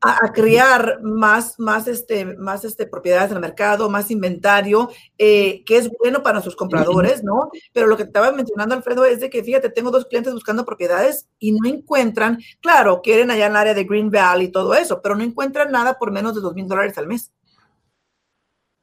a, 0.00 0.32
crear 0.32 1.00
más, 1.02 1.58
más, 1.58 1.86
este, 1.86 2.24
más 2.36 2.64
este, 2.64 2.86
propiedades 2.86 3.30
en 3.30 3.36
el 3.36 3.42
mercado, 3.42 3.88
más 3.88 4.10
inventario, 4.10 4.90
eh, 5.16 5.64
que 5.64 5.76
es 5.76 5.90
bueno 5.98 6.22
para 6.22 6.34
nuestros 6.34 6.56
compradores, 6.56 7.22
¿no? 7.22 7.50
Pero 7.72 7.86
lo 7.86 7.96
que 7.96 8.04
te 8.04 8.08
estaba 8.08 8.32
mencionando, 8.32 8.74
Alfredo, 8.74 9.04
es 9.04 9.20
de 9.20 9.30
que, 9.30 9.44
fíjate, 9.44 9.70
tengo 9.70 9.90
dos 9.90 10.06
clientes 10.06 10.32
buscando 10.32 10.64
propiedades 10.64 11.28
y 11.38 11.52
no 11.52 11.68
encuentran, 11.68 12.38
claro, 12.60 13.00
quieren 13.02 13.30
allá 13.30 13.46
en 13.46 13.52
el 13.52 13.56
área 13.56 13.74
de 13.74 13.84
Green 13.84 14.10
Valley 14.10 14.46
y 14.46 14.52
todo 14.52 14.74
eso, 14.74 15.00
pero 15.02 15.14
no 15.14 15.22
encuentran 15.22 15.70
nada 15.70 15.98
por 15.98 16.10
menos 16.10 16.34
de 16.34 16.40
dos 16.40 16.54
mil 16.54 16.66
dólares 16.66 16.98
al 16.98 17.06
mes. 17.06 17.32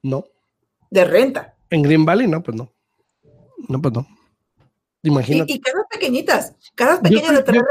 No 0.02 0.26
de 0.96 1.06
renta. 1.06 1.56
En 1.70 1.82
Green 1.82 2.06
Valley, 2.06 2.28
no, 2.28 2.42
pues 2.42 2.56
no. 2.56 2.72
No, 3.68 3.82
pues 3.82 3.94
no. 3.94 4.08
Imagínate. 5.06 5.54
Y, 5.54 5.60
casas 5.60 5.86
pequeñitas, 5.92 6.56
casas 6.74 7.00
pequeñas 7.00 7.34
de 7.34 7.44
tres, 7.44 7.64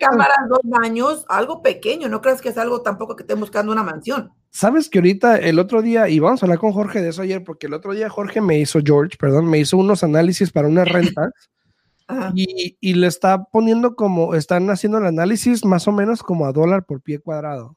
cámaras, 0.00 0.48
dos 0.48 0.60
baños, 0.62 1.24
algo 1.28 1.60
pequeño. 1.60 2.08
No 2.08 2.20
creas 2.20 2.40
que 2.40 2.50
es 2.50 2.58
algo 2.58 2.82
tampoco 2.82 3.16
que 3.16 3.24
estén 3.24 3.40
buscando 3.40 3.72
una 3.72 3.82
mansión. 3.82 4.32
Sabes 4.50 4.88
que 4.88 4.98
ahorita, 4.98 5.38
el 5.38 5.58
otro 5.58 5.82
día, 5.82 6.08
y 6.08 6.20
vamos 6.20 6.42
a 6.42 6.46
hablar 6.46 6.60
con 6.60 6.72
Jorge 6.72 7.02
de 7.02 7.08
eso 7.08 7.22
ayer, 7.22 7.42
porque 7.42 7.66
el 7.66 7.74
otro 7.74 7.92
día 7.92 8.08
Jorge 8.08 8.40
me 8.40 8.58
hizo, 8.58 8.78
George, 8.82 9.16
perdón, 9.18 9.50
me 9.50 9.58
hizo 9.58 9.76
unos 9.76 10.04
análisis 10.04 10.52
para 10.52 10.68
unas 10.68 10.88
rentas. 10.88 11.32
y, 12.34 12.76
y, 12.80 12.94
le 12.94 13.08
está 13.08 13.42
poniendo 13.44 13.96
como, 13.96 14.34
están 14.36 14.70
haciendo 14.70 14.98
el 14.98 15.06
análisis 15.06 15.64
más 15.64 15.88
o 15.88 15.92
menos 15.92 16.22
como 16.22 16.46
a 16.46 16.52
dólar 16.52 16.84
por 16.86 17.02
pie 17.02 17.18
cuadrado. 17.18 17.76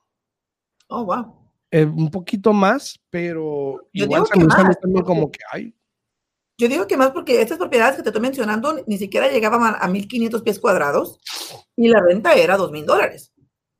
Oh, 0.90 1.06
wow. 1.06 1.36
Eh, 1.72 1.86
un 1.86 2.10
poquito 2.10 2.54
más, 2.54 3.00
pero 3.10 3.88
igual 3.94 4.26
se 4.26 4.40
más, 4.40 4.80
también 4.80 5.04
como 5.04 5.32
que 5.32 5.40
hay. 5.52 5.76
Yo 6.60 6.68
digo 6.68 6.88
que 6.88 6.98
más 6.98 7.12
porque 7.12 7.42
estas 7.42 7.58
propiedades 7.58 7.96
que 7.96 8.04
te 8.04 8.10
estoy 8.10 8.22
mencionando 8.22 8.84
ni 8.86 8.98
siquiera 8.98 9.30
llegaban 9.30 9.64
a, 9.64 9.88
1.500 9.88 10.44
pies 10.44 10.60
cuadrados 10.60 11.18
y 11.78 11.88
la 11.88 12.02
renta 12.02 12.34
era 12.34 12.58
2.000 12.58 12.84
dólares, 12.84 13.32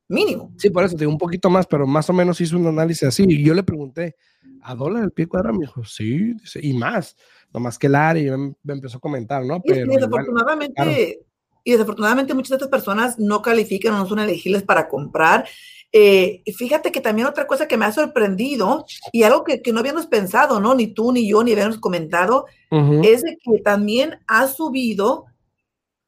mínimo. 0.08 0.54
Sí, 0.58 0.70
por 0.70 0.86
eso 0.86 0.96
digo 0.96 1.12
un 1.12 1.18
poquito 1.18 1.50
más, 1.50 1.68
pero 1.68 1.86
más 1.86 2.10
o 2.10 2.14
menos 2.14 2.40
hizo 2.40 2.58
un 2.58 2.68
análisis 2.68 3.04
así. 3.04 3.26
Y 3.28 3.44
yo 3.44 3.54
le 3.54 3.64
pregunté, 3.64 4.16
¿a 4.62 4.74
dólar 4.76 5.04
el 5.04 5.12
pie 5.12 5.28
cuadrado? 5.28 5.56
Me 5.56 5.66
dijo, 5.66 5.84
sí, 5.84 6.34
y 6.56 6.72
más, 6.72 7.18
nomás 7.54 7.78
que 7.78 7.88
el 7.88 7.96
área, 7.96 8.34
y 8.34 8.38
me, 8.38 8.74
empezó 8.74 8.98
a 8.98 9.02
comentar, 9.02 9.44
¿no? 9.44 9.62
Pero, 9.62 9.92
y 9.92 9.96
desafortunadamente, 9.96 11.20
y 11.66 11.72
desafortunadamente 11.72 12.34
muchas 12.34 12.52
de 12.52 12.56
estas 12.56 12.70
personas 12.70 13.20
no 13.20 13.42
califican 13.42 13.94
o 13.96 13.98
no 13.98 14.06
son 14.06 14.20
elegibles 14.20 14.64
para 14.64 14.88
comprar 14.88 15.46
eh, 15.92 16.44
fíjate 16.56 16.92
que 16.92 17.02
también 17.02 17.28
otra 17.28 17.48
cosa 17.48 17.68
que 17.68 17.78
me 17.78 17.86
ha 17.86 17.92
sorprendido 17.92 18.86
y 19.12 19.24
algo 19.24 19.44
que, 19.44 19.62
no 19.72 19.80
habíamos 19.80 20.06
pensado, 20.06 20.60
¿no? 20.60 20.76
Ni 20.76 20.88
tú, 20.88 21.12
ni 21.12 21.28
yo, 21.28 21.44
ni 21.44 21.54
habíamos 21.54 21.80
comentado, 21.80 22.46
es 22.72 23.24
de 23.24 23.38
que 23.44 23.60
también 23.64 24.20
ha 24.28 24.48
subido, 24.48 25.26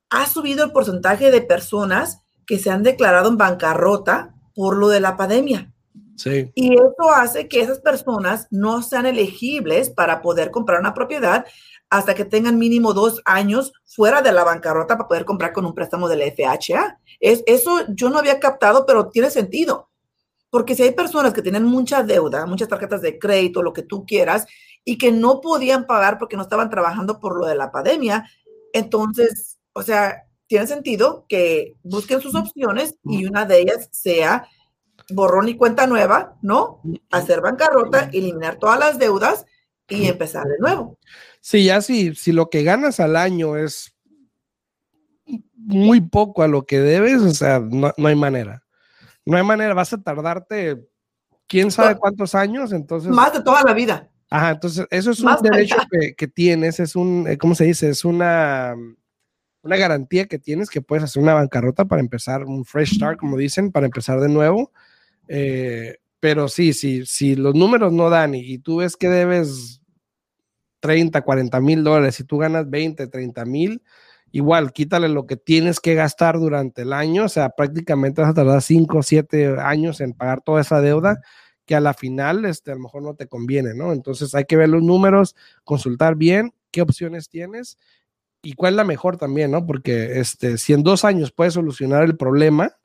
ha 0.09 0.27
subido 0.27 0.63
el 0.63 0.71
porcentaje 0.71 1.31
de 1.31 1.41
personas 1.41 2.21
que 2.45 2.59
se 2.59 2.69
han 2.69 2.83
declarado 2.83 3.29
en 3.29 3.37
bancarrota 3.37 4.35
por 4.53 4.77
lo 4.77 4.89
de 4.89 4.99
la 4.99 5.17
pandemia. 5.17 5.73
Sí. 6.17 6.51
Y 6.53 6.73
eso 6.73 7.11
hace 7.15 7.47
que 7.47 7.61
esas 7.61 7.79
personas 7.79 8.47
no 8.51 8.83
sean 8.83 9.07
elegibles 9.07 9.89
para 9.89 10.21
poder 10.21 10.51
comprar 10.51 10.79
una 10.79 10.93
propiedad 10.93 11.45
hasta 11.91 12.15
que 12.15 12.25
tengan 12.25 12.57
mínimo 12.57 12.93
dos 12.93 13.21
años 13.25 13.73
fuera 13.85 14.23
de 14.23 14.31
la 14.31 14.43
bancarrota 14.43 14.97
para 14.97 15.07
poder 15.07 15.25
comprar 15.25 15.53
con 15.53 15.65
un 15.65 15.75
préstamo 15.75 16.09
de 16.09 16.15
la 16.15 16.25
FHA. 16.25 16.97
Es, 17.19 17.43
eso 17.45 17.85
yo 17.89 18.09
no 18.09 18.17
había 18.17 18.39
captado, 18.39 18.87
pero 18.87 19.09
tiene 19.09 19.29
sentido. 19.29 19.89
Porque 20.49 20.73
si 20.75 20.81
hay 20.81 20.91
personas 20.91 21.33
que 21.33 21.43
tienen 21.43 21.63
mucha 21.63 22.01
deuda, 22.01 22.47
muchas 22.47 22.67
tarjetas 22.67 23.03
de 23.03 23.19
crédito, 23.19 23.61
lo 23.61 23.73
que 23.73 23.83
tú 23.83 24.05
quieras, 24.05 24.47
y 24.83 24.97
que 24.97 25.11
no 25.11 25.39
podían 25.41 25.85
pagar 25.85 26.17
porque 26.17 26.35
no 26.35 26.41
estaban 26.41 26.71
trabajando 26.71 27.19
por 27.19 27.37
lo 27.37 27.45
de 27.45 27.55
la 27.55 27.71
pandemia, 27.71 28.25
entonces 28.73 29.59
o 29.73 29.83
sea, 29.83 30.23
tiene 30.47 30.67
sentido 30.67 31.25
que 31.27 31.75
busquen 31.83 32.21
sus 32.21 32.35
opciones 32.35 32.95
y 33.03 33.25
una 33.25 33.45
de 33.45 33.61
ellas 33.61 33.89
sea 33.91 34.47
borrón 35.09 35.49
y 35.49 35.57
cuenta 35.57 35.87
nueva, 35.87 36.37
¿no? 36.41 36.81
Hacer 37.09 37.41
bancarrota, 37.41 38.09
eliminar 38.11 38.57
todas 38.57 38.79
las 38.79 38.99
deudas 38.99 39.45
y 39.87 40.07
empezar 40.07 40.45
de 40.47 40.59
nuevo. 40.59 40.97
Sí, 41.41 41.65
ya 41.65 41.81
si, 41.81 42.15
si 42.15 42.31
lo 42.31 42.49
que 42.49 42.63
ganas 42.63 42.99
al 42.99 43.15
año 43.15 43.57
es 43.57 43.95
muy 45.55 46.01
poco 46.01 46.43
a 46.43 46.47
lo 46.47 46.65
que 46.65 46.79
debes, 46.79 47.21
o 47.21 47.31
sea, 47.31 47.59
no, 47.59 47.91
hay 47.97 48.15
manera. 48.15 48.63
No 49.25 49.37
hay 49.37 49.43
manera, 49.43 49.73
vas 49.73 49.91
a 49.93 50.01
tardarte 50.01 50.87
quién 51.47 51.71
sabe 51.71 51.97
cuántos 51.97 52.35
años, 52.35 52.71
entonces... 52.71 53.11
Más 53.11 53.33
de 53.33 53.43
toda 53.43 53.63
la 53.63 53.73
vida. 53.73 54.09
Ajá, 54.29 54.51
entonces 54.51 54.87
eso 54.89 55.11
es 55.11 55.19
un 55.19 55.35
derecho 55.41 55.75
que, 56.17 56.27
tienes, 56.27 56.79
es 56.79 56.95
un, 56.95 57.27
eh, 57.27 57.37
¿cómo 57.37 57.53
se 57.53 57.65
dice? 57.65 57.89
Es 57.89 58.05
una, 58.05 58.73
una 59.61 59.75
garantía 59.75 60.25
que 60.27 60.39
tienes 60.39 60.69
que 60.69 60.81
puedes 60.81 61.03
hacer 61.03 61.21
una 61.21 61.33
bancarrota 61.33 61.85
para 61.85 62.01
empezar, 62.01 62.45
un 62.45 62.63
fresh 62.63 62.95
start, 62.95 63.19
como 63.19 63.35
dicen, 63.35 63.71
para 63.71 63.87
empezar 63.87 64.19
de 64.19 64.29
nuevo. 64.29 64.71
Eh, 65.27 65.97
pero 66.21 66.47
sí, 66.47 66.73
sí, 66.73 67.05
si 67.05 67.35
los 67.35 67.55
números 67.55 67.91
no 67.91 68.09
dan 68.09 68.35
y, 68.35 68.59
tú 68.59 68.77
ves 68.77 68.95
que 68.95 69.09
debes 69.09 69.80
30, 70.81 71.21
40 71.21 71.61
mil 71.61 71.83
dólares 71.83 72.19
y 72.19 72.25
tú 72.25 72.37
ganas 72.37 72.69
20, 72.69 73.07
30 73.07 73.45
mil, 73.45 73.81
igual 74.31 74.73
quítale 74.73 75.07
lo 75.07 75.25
que 75.25 75.37
tienes 75.37 75.79
que 75.79 75.95
gastar 75.95 76.39
durante 76.39 76.81
el 76.81 76.91
año, 76.91 77.25
o 77.25 77.29
sea, 77.29 77.49
prácticamente 77.51 78.21
vas 78.21 78.31
a 78.31 78.33
tardar 78.33 78.61
5 78.61 79.01
7 79.03 79.55
años 79.59 80.01
en 80.01 80.13
pagar 80.13 80.41
toda 80.41 80.61
esa 80.61 80.81
deuda 80.81 81.21
que 81.65 81.75
a 81.75 81.79
la 81.79 81.93
final 81.93 82.45
este, 82.45 82.71
a 82.71 82.75
lo 82.75 82.81
mejor 82.81 83.03
no 83.03 83.15
te 83.15 83.27
conviene, 83.27 83.73
¿no? 83.73 83.93
Entonces 83.93 84.35
hay 84.35 84.45
que 84.45 84.57
ver 84.57 84.69
los 84.69 84.83
números, 84.83 85.35
consultar 85.63 86.15
bien 86.15 86.53
qué 86.71 86.81
opciones 86.81 87.29
tienes 87.29 87.77
y 88.43 88.53
cuál 88.53 88.73
es 88.73 88.77
la 88.77 88.83
mejor 88.83 89.17
también, 89.17 89.51
¿no? 89.51 89.65
Porque 89.65 90.19
este, 90.19 90.57
si 90.57 90.73
en 90.73 90.83
dos 90.83 91.05
años 91.05 91.31
puedes 91.31 91.53
solucionar 91.53 92.03
el 92.03 92.17
problema, 92.17 92.77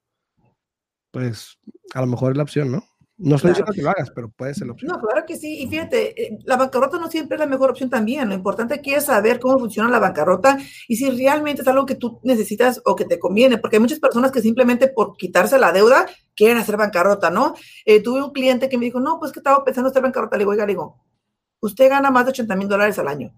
pues 1.10 1.58
a 1.94 2.00
lo 2.00 2.06
mejor 2.06 2.32
es 2.32 2.36
la 2.36 2.42
opción, 2.42 2.70
¿no? 2.70 2.84
No 3.18 3.36
estoy 3.36 3.52
diciendo 3.52 3.72
que 3.72 3.80
lo 3.80 3.88
hagas, 3.88 4.10
pero 4.14 4.28
puede 4.28 4.52
ser 4.52 4.66
la 4.66 4.74
opción. 4.74 4.92
No, 4.92 5.00
claro 5.00 5.24
que 5.26 5.36
sí. 5.36 5.62
Y 5.62 5.66
fíjate, 5.68 6.22
eh, 6.22 6.38
la 6.44 6.56
bancarrota 6.56 6.98
no 6.98 7.10
siempre 7.10 7.36
es 7.36 7.40
la 7.40 7.46
mejor 7.46 7.70
opción 7.70 7.88
también. 7.88 8.28
Lo 8.28 8.34
importante 8.34 8.74
aquí 8.74 8.92
es 8.92 9.04
saber 9.04 9.40
cómo 9.40 9.58
funciona 9.58 9.88
la 9.88 9.98
bancarrota 9.98 10.58
y 10.86 10.96
si 10.96 11.08
realmente 11.10 11.62
es 11.62 11.68
algo 11.68 11.86
que 11.86 11.94
tú 11.94 12.20
necesitas 12.24 12.82
o 12.84 12.94
que 12.94 13.06
te 13.06 13.18
conviene, 13.18 13.56
porque 13.56 13.76
hay 13.76 13.80
muchas 13.80 14.00
personas 14.00 14.32
que 14.32 14.42
simplemente 14.42 14.88
por 14.88 15.16
quitarse 15.16 15.58
la 15.58 15.72
deuda 15.72 16.06
quieren 16.34 16.58
hacer 16.58 16.76
bancarrota, 16.76 17.30
¿no? 17.30 17.54
Eh, 17.86 18.02
tuve 18.02 18.22
un 18.22 18.32
cliente 18.32 18.68
que 18.68 18.76
me 18.76 18.84
dijo, 18.84 19.00
no, 19.00 19.18
pues 19.18 19.32
que 19.32 19.40
estaba 19.40 19.64
pensando 19.64 19.88
hacer 19.88 20.02
bancarrota. 20.02 20.36
Le 20.36 20.40
digo, 20.40 20.50
oiga, 20.50 20.66
le 20.66 20.72
digo, 20.72 21.02
usted 21.60 21.88
gana 21.88 22.10
más 22.10 22.26
de 22.26 22.32
80 22.32 22.54
mil 22.54 22.68
dólares 22.68 22.98
al 22.98 23.08
año, 23.08 23.34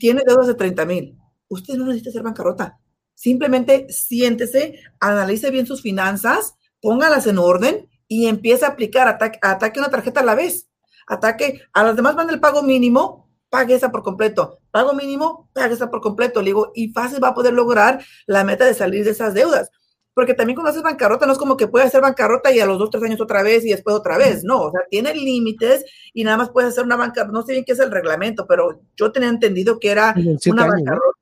tiene 0.00 0.22
deudas 0.26 0.48
de 0.48 0.54
30 0.54 0.84
mil, 0.84 1.16
usted 1.46 1.74
no 1.74 1.86
necesita 1.86 2.10
hacer 2.10 2.22
bancarrota. 2.22 2.80
Simplemente 3.14 3.86
siéntese, 3.88 4.80
analice 4.98 5.52
bien 5.52 5.66
sus 5.66 5.80
finanzas, 5.80 6.56
póngalas 6.80 7.28
en 7.28 7.38
orden 7.38 7.88
y 8.12 8.26
empieza 8.26 8.66
a 8.66 8.70
aplicar, 8.70 9.08
ataque, 9.08 9.38
ataque 9.40 9.80
una 9.80 9.90
tarjeta 9.90 10.20
a 10.20 10.24
la 10.24 10.34
vez. 10.34 10.68
Ataque, 11.06 11.62
a 11.72 11.82
las 11.82 11.96
demás 11.96 12.14
van 12.14 12.28
el 12.28 12.40
pago 12.40 12.62
mínimo, 12.62 13.30
pague 13.48 13.74
esa 13.74 13.90
por 13.90 14.02
completo. 14.02 14.58
Pago 14.70 14.92
mínimo, 14.92 15.48
pague 15.54 15.72
esa 15.72 15.90
por 15.90 16.02
completo. 16.02 16.40
Le 16.40 16.48
digo, 16.48 16.72
y 16.74 16.88
fácil 16.92 17.24
va 17.24 17.28
a 17.28 17.34
poder 17.34 17.54
lograr 17.54 18.04
la 18.26 18.44
meta 18.44 18.66
de 18.66 18.74
salir 18.74 19.02
de 19.06 19.12
esas 19.12 19.32
deudas. 19.32 19.70
Porque 20.12 20.34
también 20.34 20.56
cuando 20.56 20.68
haces 20.68 20.82
bancarrota 20.82 21.24
no 21.24 21.32
es 21.32 21.38
como 21.38 21.56
que 21.56 21.68
puedes 21.68 21.88
hacer 21.88 22.02
bancarrota 22.02 22.52
y 22.52 22.60
a 22.60 22.66
los 22.66 22.78
dos, 22.78 22.90
tres 22.90 23.02
años 23.02 23.20
otra 23.22 23.42
vez 23.42 23.64
y 23.64 23.70
después 23.70 23.96
otra 23.96 24.18
vez. 24.18 24.44
No, 24.44 24.64
o 24.64 24.70
sea, 24.70 24.82
tiene 24.90 25.14
límites 25.14 25.86
y 26.12 26.22
nada 26.22 26.36
más 26.36 26.50
puedes 26.50 26.68
hacer 26.68 26.84
una 26.84 26.96
bancarrota. 26.96 27.32
No 27.32 27.42
sé 27.46 27.52
bien 27.52 27.64
qué 27.64 27.72
es 27.72 27.80
el 27.80 27.90
reglamento, 27.90 28.46
pero 28.46 28.82
yo 28.94 29.10
tenía 29.10 29.30
entendido 29.30 29.80
que 29.80 29.90
era 29.90 30.14
una 30.46 30.66
bancarrota. 30.66 31.18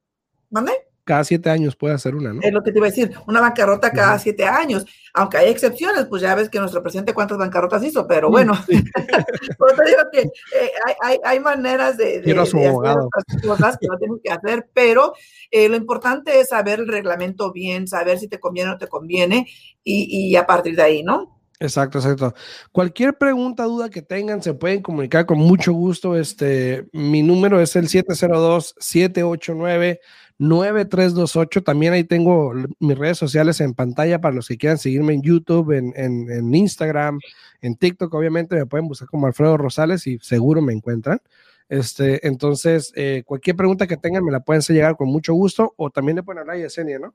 ¿Mande? 0.51 0.73
Cada 1.11 1.25
siete 1.25 1.51
años 1.51 1.75
puede 1.75 1.93
hacer 1.93 2.15
una, 2.15 2.33
¿no? 2.33 2.41
Es 2.41 2.53
lo 2.53 2.63
que 2.63 2.71
te 2.71 2.79
iba 2.79 2.87
a 2.87 2.91
decir, 2.91 3.11
una 3.27 3.41
bancarrota 3.41 3.91
cada 3.91 4.17
siete 4.21 4.45
años, 4.45 4.87
aunque 5.13 5.39
hay 5.39 5.51
excepciones, 5.51 6.07
pues 6.07 6.23
ya 6.23 6.37
ves 6.37 6.49
que 6.49 6.61
nuestro 6.61 6.85
presidente 6.85 7.13
cuántas 7.13 7.37
bancarrotas 7.37 7.83
hizo, 7.83 8.07
pero 8.07 8.31
bueno, 8.31 8.53
te 8.69 8.75
digo 8.75 10.03
que 10.13 10.21
eh, 10.21 10.71
hay, 11.03 11.17
hay, 11.25 11.41
maneras 11.41 11.97
de, 11.97 12.21
de, 12.21 12.39
hacer 12.39 12.73
cosas 13.45 13.77
que 13.77 13.89
no 13.89 13.99
tenemos 13.99 14.21
que 14.23 14.31
hacer, 14.31 14.69
pero 14.73 15.13
eh, 15.51 15.69
lo 15.69 15.75
importante 15.75 16.39
es 16.39 16.51
saber 16.51 16.79
el 16.79 16.87
reglamento 16.87 17.51
bien, 17.51 17.89
saber 17.89 18.21
si 18.21 18.29
te 18.29 18.39
conviene 18.39 18.71
o 18.71 18.73
no 18.75 18.79
te 18.79 18.87
conviene 18.87 19.49
y, 19.83 20.29
y 20.31 20.37
a 20.37 20.47
partir 20.47 20.77
de 20.77 20.83
ahí, 20.83 21.03
¿no? 21.03 21.41
Exacto, 21.59 21.99
exacto. 21.99 22.35
Cualquier 22.73 23.19
pregunta, 23.19 23.65
duda 23.65 23.91
que 23.91 24.01
tengan, 24.01 24.43
se 24.43 24.55
pueden 24.55 24.81
comunicar 24.81 25.27
con 25.27 25.39
mucho 25.39 25.73
gusto. 25.73 26.17
Este, 26.17 26.87
mi 26.93 27.23
número 27.23 27.61
es 27.61 27.75
el 27.75 27.89
702-789-9328. 30.41 31.63
También 31.63 31.93
ahí 31.93 32.05
tengo 32.05 32.53
mis 32.79 32.99
redes 32.99 33.19
sociales 33.19 33.61
en 33.61 33.75
pantalla 33.75 34.21
para 34.21 34.35
los 34.35 34.49
que 34.49 34.57
quieran 34.57 34.79
seguirme 34.79 35.15
en 35.15 35.23
YouTube, 35.23 35.73
en, 35.73 35.93
en, 35.97 36.55
Instagram, 36.55 37.21
en 37.61 37.77
TikTok. 37.77 38.13
Obviamente 38.15 38.57
me 38.57 38.67
pueden 38.67 38.89
buscar 38.89 39.09
como 39.09 39.27
Alfredo 39.27 39.57
Rosales 39.57 40.07
y 40.07 40.19
seguro 40.19 40.63
me 40.63 40.73
encuentran. 40.73 41.21
Este, 41.69 42.27
entonces, 42.27 42.93
eh, 42.97 43.23
cualquier 43.25 43.55
pregunta 43.55 43.87
que 43.87 43.97
tengan 43.97 44.25
me 44.25 44.33
la 44.33 44.41
pueden 44.41 44.59
hacer 44.59 44.75
llegar 44.75 44.97
con 44.97 45.09
mucho 45.09 45.35
gusto 45.35 45.75
o 45.77 45.91
también 45.91 46.17
le 46.17 46.23
pueden 46.25 46.41
hablar 46.41 46.57
a 46.57 46.61
Yesenia, 46.61 46.99
¿no? 46.99 47.15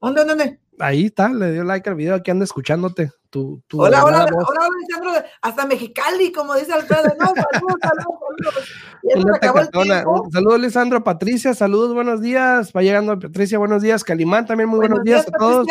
¿Dónde, 0.00 0.24
dónde? 0.24 0.60
Ahí 0.78 1.06
está, 1.06 1.28
le 1.28 1.50
dio 1.50 1.64
like 1.64 1.88
al 1.90 1.96
video, 1.96 2.14
aquí 2.14 2.30
anda 2.30 2.44
escuchándote. 2.44 3.10
Tu, 3.30 3.60
tu 3.66 3.82
hola, 3.82 4.04
hola, 4.04 4.24
hola, 4.24 4.46
hola, 4.46 4.68
Lisandro, 4.78 5.28
hasta 5.42 5.66
Mexicali, 5.66 6.30
como 6.32 6.54
dice 6.54 6.72
Alfredo. 6.72 7.14
No, 7.18 7.26
saludos, 7.26 7.78
saludos, 7.82 8.14
saludos. 8.38 8.68
Saludos, 10.32 10.60
Lisandro, 10.60 11.04
Patricia, 11.04 11.54
saludos, 11.54 11.94
buenos 11.94 12.20
días. 12.20 12.72
Va 12.76 12.82
llegando 12.82 13.18
Patricia, 13.18 13.58
buenos 13.58 13.82
días. 13.82 14.04
Calimán 14.04 14.46
también, 14.46 14.68
muy 14.68 14.78
buenos, 14.78 15.02
días, 15.02 15.26
a 15.28 15.38
todos. 15.38 15.66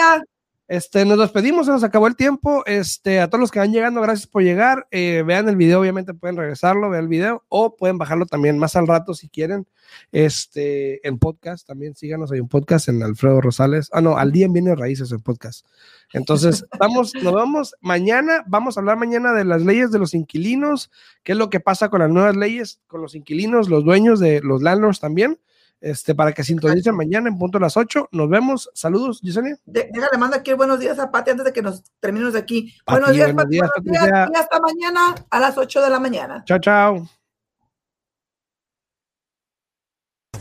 Este, 0.67 1.05
nos 1.05 1.17
despedimos, 1.17 1.65
se 1.65 1.71
nos 1.71 1.83
acabó 1.83 2.07
el 2.07 2.17
tiempo. 2.17 2.65
Este, 2.65 3.21
a 3.21 3.29
todos 3.29 3.39
los 3.39 3.51
que 3.51 3.59
van 3.59 3.71
llegando, 3.71 4.01
gracias 4.01 4.27
por 4.27 4.43
llegar. 4.43 4.85
Eh, 4.91 5.23
vean 5.25 5.47
el 5.47 5.55
video, 5.55 5.79
obviamente 5.79 6.13
pueden 6.13 6.35
regresarlo, 6.35 6.89
vean 6.89 7.03
el 7.03 7.09
video, 7.09 7.45
o 7.47 7.77
pueden 7.77 7.97
bajarlo 7.97 8.25
también 8.25 8.59
más 8.59 8.75
al 8.75 8.85
rato 8.85 9.13
si 9.13 9.29
quieren. 9.29 9.65
Este, 10.11 11.07
en 11.07 11.19
podcast, 11.19 11.65
también 11.65 11.95
síganos, 11.95 12.33
hay 12.33 12.41
un 12.41 12.49
podcast 12.49 12.89
en 12.89 13.01
Alfredo 13.01 13.39
Rosales. 13.39 13.89
Ah, 13.93 14.01
no, 14.01 14.17
al 14.17 14.33
día 14.33 14.45
en 14.45 14.53
Viene 14.53 14.75
Raíces 14.75 15.11
el 15.13 15.21
podcast. 15.21 15.65
Entonces, 16.11 16.65
vamos, 16.79 17.13
nos 17.15 17.33
vamos 17.33 17.75
mañana, 17.79 18.43
vamos 18.47 18.75
a 18.75 18.81
hablar 18.81 18.97
mañana 18.97 19.31
de 19.31 19.45
las 19.45 19.63
leyes 19.63 19.91
de 19.91 19.99
los 19.99 20.13
inquilinos, 20.13 20.91
qué 21.23 21.31
es 21.31 21.37
lo 21.37 21.49
que 21.49 21.61
pasa 21.61 21.89
con 21.89 22.01
las 22.01 22.09
nuevas 22.09 22.35
leyes, 22.35 22.81
con 22.87 23.01
los 23.01 23.15
inquilinos, 23.15 23.69
los 23.69 23.85
dueños 23.85 24.19
de 24.19 24.41
los 24.41 24.61
landlords 24.61 24.99
también 24.99 25.39
este, 25.81 26.15
para 26.15 26.33
que 26.33 26.43
sintonicen 26.43 26.95
mañana 26.95 27.29
en 27.29 27.37
punto 27.37 27.57
a 27.57 27.61
las 27.61 27.77
8. 27.77 28.09
Nos 28.11 28.29
vemos. 28.29 28.69
Saludos, 28.73 29.21
Yesenia. 29.21 29.57
Déjale, 29.65 30.17
manda 30.17 30.37
aquí 30.37 30.53
buenos 30.53 30.79
días 30.79 30.97
a 30.99 31.11
Pati 31.11 31.31
antes 31.31 31.45
de 31.45 31.53
que 31.53 31.61
nos 31.61 31.83
terminemos 31.99 32.33
de 32.33 32.39
aquí. 32.39 32.73
buenos 32.85 33.11
días, 33.11 33.33
buenos 33.33 33.49
días, 33.49 33.69
y 33.85 34.37
hasta 34.37 34.59
mañana 34.59 35.15
a 35.29 35.39
las 35.39 35.57
8 35.57 35.81
de 35.81 35.89
la 35.89 35.99
mañana. 35.99 36.43
Chao, 36.45 36.59
chao. 36.59 37.07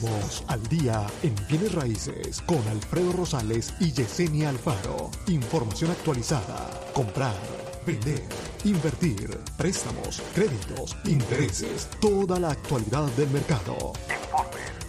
Vamos 0.03 0.45
al 0.49 0.63
día 0.65 1.07
en 1.23 1.35
bienes 1.49 1.75
raíces 1.75 2.43
con 2.43 2.59
Alfredo 2.69 3.13
Rosales 3.13 3.73
y 3.81 3.93
Yesenia 3.93 4.51
Alfaro. 4.51 5.11
Información 5.29 5.91
actualizada. 5.91 6.69
Comprar, 6.93 7.35
vender, 7.87 8.23
invertir, 8.65 9.39
préstamos, 9.57 10.23
créditos, 10.35 10.97
intereses, 11.07 11.89
toda 11.99 12.39
la 12.39 12.51
actualidad 12.51 13.07
del 13.17 13.31
mercado. 13.31 13.95